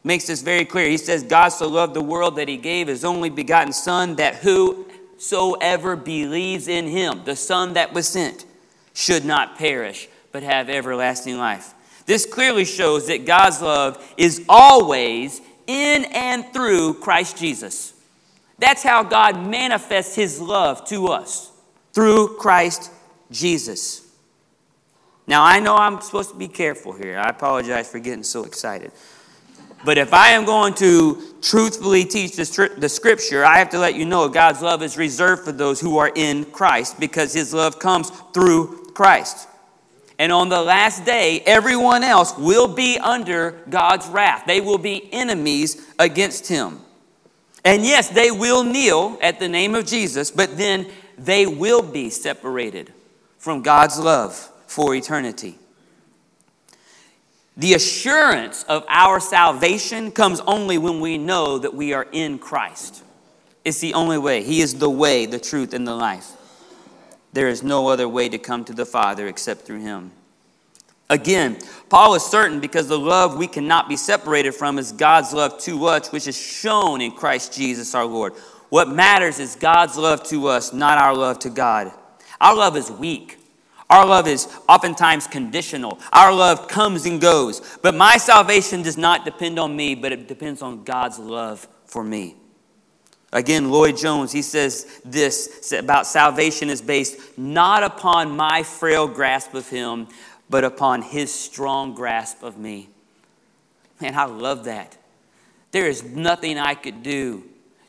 makes 0.03 0.25
this 0.25 0.41
very 0.41 0.65
clear. 0.65 0.89
He 0.89 0.97
says, 0.97 1.21
God 1.21 1.49
so 1.49 1.67
loved 1.67 1.93
the 1.93 2.01
world 2.01 2.37
that 2.37 2.47
he 2.47 2.57
gave 2.57 2.87
his 2.87 3.05
only 3.05 3.29
begotten 3.29 3.71
Son, 3.71 4.15
that 4.15 4.37
whosoever 4.37 5.95
believes 5.95 6.67
in 6.67 6.87
him, 6.87 7.21
the 7.23 7.35
Son 7.35 7.73
that 7.73 7.93
was 7.93 8.07
sent, 8.07 8.45
should 8.95 9.25
not 9.25 9.59
perish, 9.59 10.09
but 10.31 10.41
have 10.41 10.71
everlasting 10.71 11.37
life. 11.37 11.75
This 12.07 12.25
clearly 12.25 12.65
shows 12.65 13.05
that 13.09 13.27
God's 13.27 13.61
love 13.61 14.03
is 14.17 14.43
always 14.49 15.39
in 15.67 16.03
and 16.05 16.51
through 16.51 16.95
Christ 16.95 17.37
Jesus. 17.37 17.93
That's 18.57 18.81
how 18.81 19.03
God 19.03 19.45
manifests 19.45 20.15
his 20.15 20.41
love 20.41 20.83
to 20.87 21.09
us, 21.09 21.51
through 21.93 22.37
Christ 22.37 22.89
Jesus. 23.29 24.01
Now, 25.27 25.43
I 25.43 25.59
know 25.59 25.75
I'm 25.75 25.99
supposed 25.99 26.31
to 26.31 26.37
be 26.37 26.47
careful 26.47 26.93
here. 26.93 27.19
I 27.19 27.29
apologize 27.29 27.91
for 27.91 27.99
getting 27.99 28.23
so 28.23 28.45
excited. 28.45 28.93
But 29.83 29.97
if 29.97 30.13
I 30.13 30.29
am 30.29 30.45
going 30.45 30.73
to 30.75 31.21
truthfully 31.41 32.05
teach 32.05 32.35
the, 32.37 32.71
the 32.77 32.89
scripture, 32.89 33.45
I 33.45 33.59
have 33.59 33.69
to 33.71 33.79
let 33.79 33.95
you 33.95 34.05
know 34.05 34.27
God's 34.29 34.61
love 34.61 34.81
is 34.81 34.97
reserved 34.97 35.43
for 35.43 35.51
those 35.51 35.79
who 35.79 35.97
are 35.97 36.11
in 36.15 36.45
Christ 36.45 36.99
because 36.99 37.33
his 37.33 37.53
love 37.53 37.77
comes 37.77 38.09
through 38.33 38.91
Christ. 38.93 39.47
And 40.17 40.31
on 40.31 40.49
the 40.49 40.61
last 40.61 41.05
day, 41.05 41.41
everyone 41.45 42.03
else 42.03 42.35
will 42.37 42.67
be 42.67 42.97
under 42.97 43.51
God's 43.69 44.07
wrath. 44.07 44.45
They 44.47 44.61
will 44.61 44.79
be 44.79 45.13
enemies 45.13 45.85
against 45.99 46.47
him. 46.47 46.79
And 47.63 47.83
yes, 47.83 48.09
they 48.09 48.31
will 48.31 48.63
kneel 48.63 49.19
at 49.21 49.39
the 49.39 49.49
name 49.49 49.75
of 49.75 49.85
Jesus, 49.85 50.31
but 50.31 50.57
then 50.57 50.87
they 51.17 51.45
will 51.45 51.83
be 51.83 52.09
separated 52.09 52.93
from 53.37 53.61
God's 53.61 53.99
love 53.99 54.51
for 54.67 54.93
eternity. 54.93 55.57
The 57.57 57.73
assurance 57.73 58.63
of 58.63 58.85
our 58.87 59.19
salvation 59.19 60.11
comes 60.11 60.39
only 60.41 60.77
when 60.77 60.99
we 60.99 61.17
know 61.17 61.57
that 61.57 61.73
we 61.73 61.93
are 61.93 62.05
in 62.11 62.37
Christ. 62.37 63.03
It's 63.65 63.79
the 63.79 63.95
only 63.95 64.19
way. 64.19 64.43
He 64.43 64.61
is 64.61 64.75
the 64.75 64.89
way, 64.89 65.25
the 65.25 65.39
truth, 65.39 65.73
and 65.73 65.87
the 65.87 65.95
life. 65.95 66.31
There 67.33 67.47
is 67.47 67.63
no 67.63 67.87
other 67.87 68.07
way 68.07 68.29
to 68.29 68.37
come 68.37 68.63
to 68.65 68.73
the 68.73 68.85
Father 68.85 69.27
except 69.27 69.61
through 69.61 69.81
Him. 69.81 70.11
Again, 71.09 71.57
Paul 71.89 72.15
is 72.15 72.23
certain 72.23 72.59
because 72.59 72.87
the 72.87 72.99
love 72.99 73.37
we 73.37 73.47
cannot 73.47 73.87
be 73.87 73.95
separated 73.95 74.53
from 74.53 74.77
is 74.77 74.91
God's 74.91 75.33
love 75.33 75.57
to 75.61 75.85
us, 75.85 76.11
which 76.11 76.27
is 76.27 76.37
shown 76.37 77.01
in 77.01 77.11
Christ 77.11 77.53
Jesus 77.53 77.95
our 77.95 78.05
Lord. 78.05 78.33
What 78.69 78.89
matters 78.89 79.39
is 79.39 79.55
God's 79.55 79.97
love 79.97 80.23
to 80.25 80.47
us, 80.47 80.73
not 80.73 80.97
our 80.97 81.15
love 81.15 81.39
to 81.39 81.49
God. 81.49 81.91
Our 82.41 82.55
love 82.55 82.75
is 82.75 82.91
weak. 82.91 83.36
Our 83.89 84.05
love 84.05 84.27
is 84.27 84.47
oftentimes 84.67 85.27
conditional. 85.27 85.99
Our 86.11 86.33
love 86.33 86.67
comes 86.67 87.05
and 87.05 87.21
goes. 87.21 87.61
But 87.81 87.95
my 87.95 88.17
salvation 88.17 88.81
does 88.81 88.97
not 88.97 89.23
depend 89.23 89.57
on 89.57 89.75
me, 89.75 89.95
but 89.95 90.11
it 90.11 90.27
depends 90.27 90.61
on 90.61 90.83
God's 90.83 91.19
love 91.19 91.67
for 91.85 92.03
me. 92.03 92.35
Again, 93.31 93.71
Lloyd 93.71 93.97
Jones, 93.97 94.31
he 94.31 94.41
says 94.41 95.01
this 95.03 95.71
about 95.71 96.07
salvation 96.07 96.69
is 96.69 96.81
based 96.81 97.37
not 97.37 97.83
upon 97.83 98.35
my 98.35 98.63
frail 98.63 99.07
grasp 99.07 99.53
of 99.53 99.67
Him, 99.69 100.07
but 100.49 100.63
upon 100.63 101.01
His 101.01 101.33
strong 101.33 101.93
grasp 101.93 102.43
of 102.43 102.57
me. 102.57 102.89
Man, 103.99 104.15
I 104.15 104.25
love 104.25 104.65
that. 104.65 104.97
There 105.71 105.87
is 105.87 106.03
nothing 106.03 106.57
I 106.57 106.73
could 106.73 107.03
do 107.03 107.43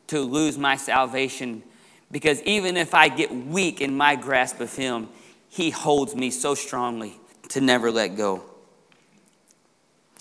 to 0.07 0.19
lose 0.21 0.57
my 0.57 0.75
salvation 0.75 1.63
because 2.11 2.41
even 2.43 2.75
if 2.75 2.93
I 2.93 3.07
get 3.07 3.33
weak 3.33 3.79
in 3.79 3.95
my 3.95 4.15
grasp 4.15 4.59
of 4.59 4.75
Him, 4.75 5.07
He 5.49 5.71
holds 5.71 6.15
me 6.15 6.29
so 6.29 6.55
strongly 6.55 7.19
to 7.49 7.59
never 7.59 7.91
let 7.91 8.15
go. 8.15 8.43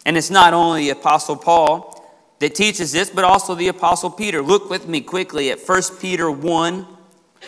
And 0.05 0.17
it's 0.17 0.31
not 0.31 0.55
only 0.55 0.85
the 0.85 0.99
Apostle 0.99 1.37
Paul 1.37 1.95
that 2.39 2.55
teaches 2.55 2.93
this, 2.93 3.11
but 3.11 3.25
also 3.25 3.55
the 3.55 3.69
Apostle 3.69 4.11
Peter. 4.11 4.43
Look 4.43 4.71
with 4.71 4.89
me 4.89 5.01
quickly 5.01 5.51
at 5.51 5.61
1 5.61 5.83
Peter 6.01 6.31
1, 6.31 6.87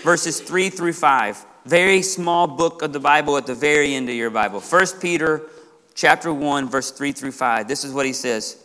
verses 0.02 0.40
3 0.40 0.68
through 0.68 0.92
5. 0.92 1.46
Very 1.64 2.02
small 2.02 2.46
book 2.46 2.82
of 2.82 2.92
the 2.92 3.00
Bible 3.00 3.36
at 3.36 3.46
the 3.46 3.54
very 3.54 3.94
end 3.94 4.08
of 4.08 4.14
your 4.14 4.30
Bible. 4.30 4.60
1 4.60 4.86
Peter 5.00 5.42
chapter 5.94 6.32
1, 6.32 6.68
verse 6.68 6.90
3 6.90 7.12
through 7.12 7.32
5. 7.32 7.68
This 7.68 7.84
is 7.84 7.92
what 7.92 8.06
he 8.06 8.12
says. 8.12 8.62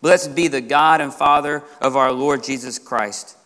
Blessed 0.00 0.34
be 0.34 0.48
the 0.48 0.60
God 0.60 1.00
and 1.00 1.12
Father 1.12 1.62
of 1.80 1.96
our 1.96 2.12
Lord 2.12 2.42
Jesus 2.42 2.78
Christ. 2.78 3.36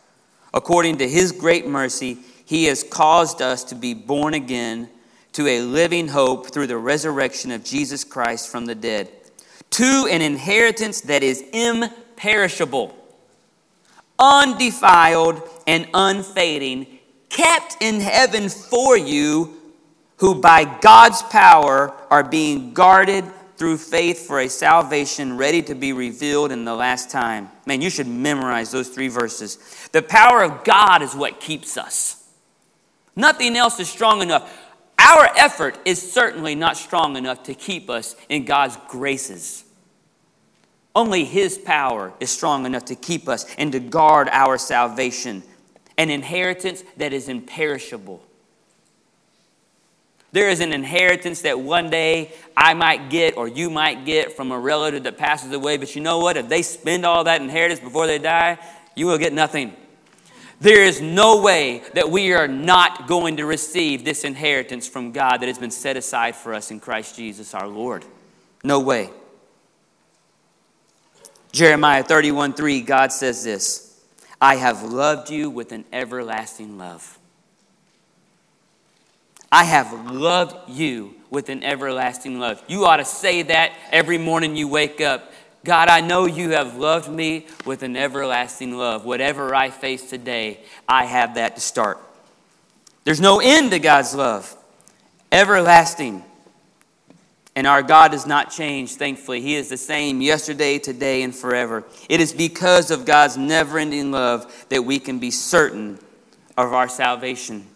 According 0.53 0.99
to 0.99 1.09
his 1.09 1.33
great 1.33 1.67
mercy, 1.67 2.19
he 2.45 2.65
has 2.65 2.83
caused 2.83 3.41
us 3.41 3.65
to 3.65 3.75
be 3.75 3.95
born 3.95 4.35
again 4.35 4.89
to 5.33 5.47
a 5.49 5.61
living 5.63 6.09
hope 6.09 6.53
through 6.53 6.67
the 6.67 6.79
resurrection 6.79 7.51
of 7.51 7.65
Jesus 7.65 8.05
Christ 8.05 8.49
from 8.49 8.67
the 8.67 8.75
dead 8.75 9.11
to 9.71 10.07
an 10.09 10.23
inheritance 10.23 11.01
that 11.03 11.25
is 11.25 11.43
imperishable, 11.53 12.97
undefiled, 14.19 15.43
and 15.67 15.89
unfading, 15.93 16.87
kept 17.29 17.79
in 17.81 18.01
heaven 18.01 18.49
for 18.49 18.97
you, 18.97 19.53
who 20.19 20.41
by 20.41 20.65
God's 20.81 21.23
power 21.23 21.93
are 22.09 22.23
being 22.23 22.73
guarded 22.73 23.25
through 23.57 23.79
faith 23.79 24.29
for 24.29 24.41
a 24.41 24.49
salvation 24.49 25.37
ready 25.37 25.61
to 25.63 25.75
be 25.75 25.93
revealed 25.93 26.53
in 26.53 26.65
the 26.65 26.75
last 26.75 27.11
time. 27.11 27.49
Man, 27.67 27.81
you 27.81 27.91
should 27.91 28.07
memorize 28.07 28.71
those 28.71 28.89
three 28.89 29.09
verses. 29.09 29.59
The 29.91 30.03
power 30.03 30.45
of 30.45 30.63
God 30.63 31.03
is 31.03 31.17
what 31.17 31.41
keeps 31.41 31.77
us. 31.77 32.24
Nothing 33.17 33.57
else 33.57 33.79
is 33.79 33.89
strong 33.89 34.23
enough. 34.23 34.61
Our 34.99 35.29
effort 35.37 35.79
is 35.85 36.13
certainly 36.13 36.55
not 36.55 36.77
strong 36.77 37.17
enough 37.17 37.43
to 37.45 37.55
keep 37.55 37.91
us 37.91 38.17
in 38.29 38.45
God's 38.45 38.77
graces. 38.89 39.65
Only 40.95 41.25
His 41.25 41.59
power 41.59 42.13
is 42.21 42.31
strong 42.31 42.67
enough 42.67 42.87
to 42.87 42.95
keep 42.95 43.29
us 43.29 43.45
and 43.59 43.73
to 43.73 43.81
guard 43.81 44.29
our 44.31 44.57
salvation, 44.59 45.43
an 45.99 46.11
inheritance 46.11 46.85
that 46.97 47.13
is 47.13 47.29
imperishable. 47.29 48.23
There 50.33 50.49
is 50.49 50.59
an 50.59 50.73
inheritance 50.73 51.43
that 51.43 51.61
one 51.61 51.91
day 51.91 52.33
I 52.57 52.75
might 52.75 53.09
get 53.09 53.37
or 53.37 53.47
you 53.47 53.71
might 53.71 54.05
get 54.05 54.33
from 54.33 54.51
a 54.51 54.59
relative 54.59 55.05
that 55.05 55.17
passes 55.17 55.53
away, 55.53 55.77
but 55.77 55.95
you 55.95 56.03
know 56.03 56.19
what? 56.19 56.37
If 56.37 56.49
they 56.49 56.63
spend 56.63 57.07
all 57.07 57.23
that 57.25 57.41
inheritance 57.41 57.79
before 57.79 58.09
they 58.09 58.19
die, 58.19 58.59
you 58.97 59.07
will 59.07 59.19
get 59.19 59.33
nothing. 59.33 59.77
There 60.61 60.83
is 60.85 61.01
no 61.01 61.43
way 61.43 61.83
that 61.95 62.11
we 62.11 62.33
are 62.33 62.49
not 62.49 63.09
going 63.09 63.37
to 63.39 63.45
receive 63.45 64.05
this 64.05 64.25
inheritance 64.25 64.89
from 64.89 65.13
God 65.13 65.39
that 65.39 65.49
has 65.49 65.59
been 65.59 65.71
set 65.71 65.97
aside 65.97 66.37
for 66.37 66.55
us 66.55 66.71
in 66.71 66.81
Christ 66.81 67.17
Jesus 67.17 67.55
our 67.55 67.67
Lord. 67.67 68.05
No 68.63 68.81
way. 68.81 69.11
Jeremiah 71.53 72.03
31 72.03 72.55
3, 72.55 72.81
God 72.81 73.13
says 73.13 73.45
this 73.45 74.03
I 74.41 74.57
have 74.57 74.83
loved 74.83 75.31
you 75.31 75.51
with 75.51 75.73
an 75.73 75.85
everlasting 75.93 76.79
love. 76.79 77.19
I 79.51 79.65
have 79.65 80.11
loved 80.11 80.69
you 80.69 81.15
with 81.31 81.49
an 81.49 81.63
everlasting 81.63 82.41
love. 82.41 82.61
You 82.67 82.87
ought 82.87 82.97
to 82.97 83.05
say 83.05 83.43
that 83.43 83.73
every 83.93 84.19
morning 84.19 84.57
you 84.57 84.67
wake 84.67 85.01
up. 85.01 85.31
God, 85.65 85.89
I 85.89 86.03
know 86.03 86.27
you 86.27 86.51
have 86.51 86.77
loved 86.77 87.11
me 87.11 87.47
with 87.65 87.83
an 87.83 87.97
everlasting 87.97 88.77
love. 88.77 89.07
Whatever 89.07 89.55
I 89.55 89.71
face 89.71 90.09
today, 90.11 90.61
I 90.87 91.07
have 91.07 91.37
that 91.37 91.55
to 91.55 91.61
start. 91.61 91.99
There's 93.05 93.21
no 93.21 93.41
end 93.41 93.71
to 93.71 93.79
God's 93.79 94.15
love, 94.15 94.55
everlasting. 95.33 96.23
And 97.57 97.67
our 97.67 97.83
God 97.83 98.11
does 98.11 98.27
not 98.27 98.51
change, 98.51 98.95
thankfully. 98.97 99.41
He 99.41 99.55
is 99.55 99.69
the 99.69 99.77
same 99.77 100.21
yesterday, 100.21 100.79
today, 100.79 101.23
and 101.23 101.35
forever. 101.35 101.85
It 102.09 102.21
is 102.21 102.33
because 102.33 102.91
of 102.91 103.05
God's 103.07 103.37
never 103.37 103.79
ending 103.79 104.11
love 104.11 104.67
that 104.71 104.85
we 104.85 104.99
can 104.99 105.19
be 105.19 105.31
certain 105.31 105.99
of 106.57 106.73
our 106.73 106.89
salvation. 106.89 107.67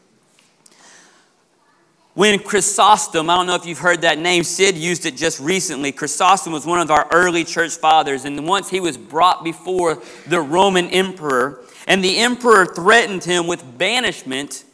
When 2.18 2.40
Chrysostom, 2.40 3.30
I 3.30 3.36
don't 3.36 3.46
know 3.46 3.54
if 3.54 3.64
you've 3.64 3.78
heard 3.78 4.00
that 4.00 4.18
name, 4.18 4.42
Sid 4.42 4.76
used 4.76 5.06
it 5.06 5.14
just 5.14 5.38
recently. 5.38 5.92
Chrysostom 5.92 6.52
was 6.52 6.66
one 6.66 6.80
of 6.80 6.90
our 6.90 7.06
early 7.12 7.44
church 7.44 7.76
fathers, 7.76 8.24
and 8.24 8.44
once 8.44 8.68
he 8.68 8.80
was 8.80 8.98
brought 8.98 9.44
before 9.44 10.02
the 10.26 10.40
Roman 10.40 10.88
emperor, 10.88 11.60
and 11.86 12.02
the 12.02 12.18
emperor 12.18 12.66
threatened 12.66 13.22
him 13.22 13.46
with 13.46 13.78
banishment 13.78 14.64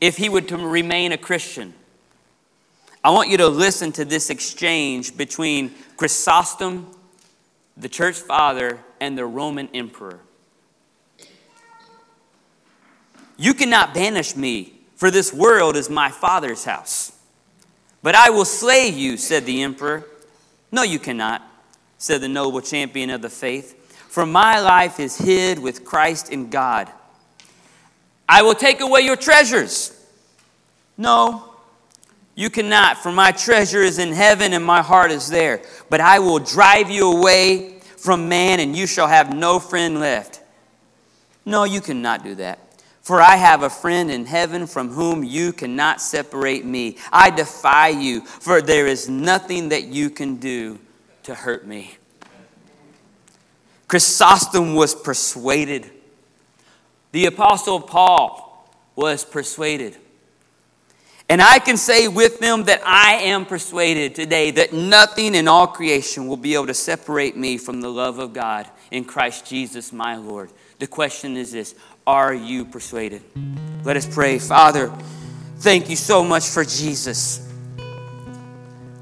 if 0.00 0.16
he 0.16 0.30
would 0.30 0.50
remain 0.50 1.12
a 1.12 1.18
Christian. 1.18 1.74
I 3.04 3.10
want 3.10 3.28
you 3.28 3.36
to 3.36 3.48
listen 3.48 3.92
to 3.92 4.06
this 4.06 4.30
exchange 4.30 5.14
between 5.14 5.74
Chrysostom, 5.98 6.86
the 7.76 7.90
church 7.90 8.16
father, 8.16 8.80
and 8.98 9.18
the 9.18 9.26
Roman 9.26 9.68
emperor. 9.74 10.20
You 13.36 13.52
cannot 13.52 13.92
banish 13.92 14.34
me, 14.34 14.73
for 15.04 15.10
this 15.10 15.34
world 15.34 15.76
is 15.76 15.90
my 15.90 16.10
father's 16.10 16.64
house. 16.64 17.12
But 18.02 18.14
I 18.14 18.30
will 18.30 18.46
slay 18.46 18.88
you, 18.88 19.18
said 19.18 19.44
the 19.44 19.62
emperor. 19.62 20.06
No, 20.72 20.82
you 20.82 20.98
cannot, 20.98 21.42
said 21.98 22.22
the 22.22 22.28
noble 22.28 22.62
champion 22.62 23.10
of 23.10 23.20
the 23.20 23.28
faith. 23.28 23.94
For 24.08 24.24
my 24.24 24.60
life 24.60 24.98
is 24.98 25.18
hid 25.18 25.58
with 25.58 25.84
Christ 25.84 26.32
in 26.32 26.48
God. 26.48 26.90
I 28.26 28.40
will 28.40 28.54
take 28.54 28.80
away 28.80 29.02
your 29.02 29.16
treasures. 29.16 29.92
No, 30.96 31.52
you 32.34 32.48
cannot, 32.48 32.96
for 32.96 33.12
my 33.12 33.30
treasure 33.30 33.82
is 33.82 33.98
in 33.98 34.14
heaven 34.14 34.54
and 34.54 34.64
my 34.64 34.80
heart 34.80 35.10
is 35.10 35.28
there. 35.28 35.60
But 35.90 36.00
I 36.00 36.18
will 36.18 36.38
drive 36.38 36.88
you 36.88 37.12
away 37.12 37.78
from 37.98 38.30
man, 38.30 38.58
and 38.58 38.74
you 38.74 38.86
shall 38.86 39.08
have 39.08 39.36
no 39.36 39.58
friend 39.60 40.00
left. 40.00 40.40
No, 41.44 41.64
you 41.64 41.82
cannot 41.82 42.24
do 42.24 42.36
that. 42.36 42.58
For 43.04 43.20
I 43.20 43.36
have 43.36 43.62
a 43.62 43.68
friend 43.68 44.10
in 44.10 44.24
heaven 44.24 44.66
from 44.66 44.88
whom 44.88 45.22
you 45.22 45.52
cannot 45.52 46.00
separate 46.00 46.64
me. 46.64 46.96
I 47.12 47.28
defy 47.28 47.88
you, 47.88 48.22
for 48.22 48.62
there 48.62 48.86
is 48.86 49.10
nothing 49.10 49.68
that 49.68 49.84
you 49.84 50.08
can 50.08 50.36
do 50.36 50.80
to 51.24 51.34
hurt 51.34 51.66
me. 51.66 51.98
Chrysostom 53.88 54.74
was 54.74 54.94
persuaded. 54.94 55.90
The 57.12 57.26
Apostle 57.26 57.78
Paul 57.78 58.74
was 58.96 59.22
persuaded. 59.22 59.98
And 61.28 61.42
I 61.42 61.58
can 61.58 61.76
say 61.76 62.08
with 62.08 62.38
them 62.38 62.64
that 62.64 62.80
I 62.86 63.16
am 63.16 63.44
persuaded 63.44 64.14
today 64.14 64.50
that 64.52 64.72
nothing 64.72 65.34
in 65.34 65.46
all 65.46 65.66
creation 65.66 66.26
will 66.26 66.38
be 66.38 66.54
able 66.54 66.68
to 66.68 66.74
separate 66.74 67.36
me 67.36 67.58
from 67.58 67.82
the 67.82 67.90
love 67.90 68.18
of 68.18 68.32
God 68.32 68.66
in 68.90 69.04
Christ 69.04 69.46
Jesus, 69.46 69.92
my 69.92 70.16
Lord. 70.16 70.50
The 70.78 70.86
question 70.86 71.36
is 71.36 71.52
this 71.52 71.74
Are 72.06 72.34
you 72.34 72.64
persuaded? 72.64 73.22
Let 73.84 73.96
us 73.96 74.06
pray. 74.06 74.38
Father, 74.38 74.92
thank 75.58 75.88
you 75.88 75.96
so 75.96 76.22
much 76.22 76.48
for 76.48 76.64
Jesus. 76.64 77.40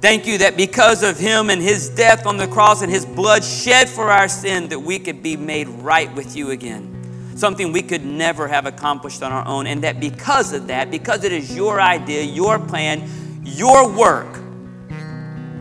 Thank 0.01 0.27
you 0.27 0.39
that 0.39 0.57
because 0.57 1.03
of 1.03 1.19
him 1.19 1.51
and 1.51 1.63
his 1.63 1.89
death 1.91 2.27
on 2.27 2.37
the 2.37 2.49
cross 2.49 2.83
and 2.83 2.91
his 2.91 3.07
blood 3.07 3.45
shed 3.45 3.89
for 3.89 4.11
our 4.11 4.29
sin, 4.29 4.69
that 4.69 4.81
we 4.81 4.99
could 4.99 5.23
be 5.23 5.37
made 5.37 5.69
right 5.69 6.13
with 6.15 6.37
you 6.37 6.51
again 6.51 6.93
something 7.35 7.73
we 7.73 7.83
could 7.83 8.05
never 8.05 8.47
have 8.49 8.67
accomplished 8.67 9.23
on 9.23 9.33
our 9.33 9.47
own. 9.47 9.67
And 9.67 9.83
that 9.83 10.01
because 10.01 10.53
of 10.53 10.69
that, 10.69 10.91
because 10.91 11.25
it 11.25 11.33
is 11.33 11.55
your 11.55 11.81
idea, 11.81 12.23
your 12.23 12.59
plan, 12.59 13.09
your 13.45 13.89
work, 13.89 14.39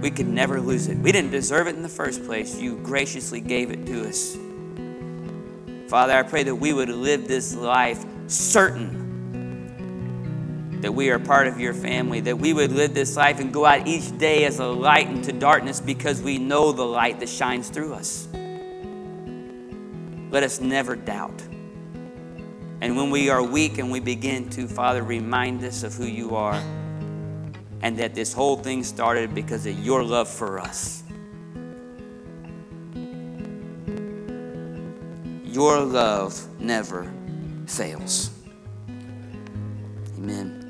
we 0.01 0.09
could 0.09 0.27
never 0.27 0.59
lose 0.59 0.87
it. 0.87 0.97
We 0.97 1.11
didn't 1.11 1.31
deserve 1.31 1.67
it 1.67 1.75
in 1.75 1.83
the 1.83 1.89
first 1.89 2.23
place. 2.25 2.59
You 2.59 2.77
graciously 2.77 3.39
gave 3.39 3.71
it 3.71 3.85
to 3.85 4.07
us. 4.07 4.37
Father, 5.91 6.13
I 6.13 6.23
pray 6.23 6.43
that 6.43 6.55
we 6.55 6.71
would 6.71 6.87
live 6.87 7.27
this 7.27 7.53
life 7.53 8.05
certain 8.27 9.01
that 10.79 10.93
we 10.93 11.09
are 11.09 11.19
part 11.19 11.47
of 11.47 11.59
your 11.59 11.73
family, 11.73 12.21
that 12.21 12.37
we 12.37 12.53
would 12.53 12.71
live 12.71 12.93
this 12.93 13.17
life 13.17 13.41
and 13.41 13.51
go 13.51 13.65
out 13.65 13.85
each 13.85 14.17
day 14.17 14.45
as 14.45 14.59
a 14.59 14.67
light 14.67 15.09
into 15.09 15.33
darkness 15.33 15.81
because 15.81 16.21
we 16.21 16.37
know 16.37 16.71
the 16.71 16.85
light 16.85 17.19
that 17.19 17.27
shines 17.27 17.67
through 17.67 17.93
us. 17.93 18.29
Let 20.31 20.43
us 20.43 20.61
never 20.61 20.95
doubt. 20.95 21.41
And 22.79 22.95
when 22.95 23.09
we 23.09 23.29
are 23.29 23.43
weak 23.43 23.77
and 23.77 23.91
we 23.91 23.99
begin 23.99 24.49
to, 24.51 24.69
Father, 24.69 25.03
remind 25.03 25.61
us 25.65 25.83
of 25.83 25.93
who 25.93 26.05
you 26.05 26.37
are 26.37 26.63
and 27.81 27.97
that 27.97 28.15
this 28.15 28.31
whole 28.31 28.55
thing 28.55 28.85
started 28.85 29.35
because 29.35 29.65
of 29.65 29.77
your 29.77 30.05
love 30.05 30.29
for 30.29 30.57
us. 30.57 31.00
Your 35.51 35.81
love 35.81 36.47
never 36.61 37.11
fails. 37.67 38.29
Amen. 40.17 40.60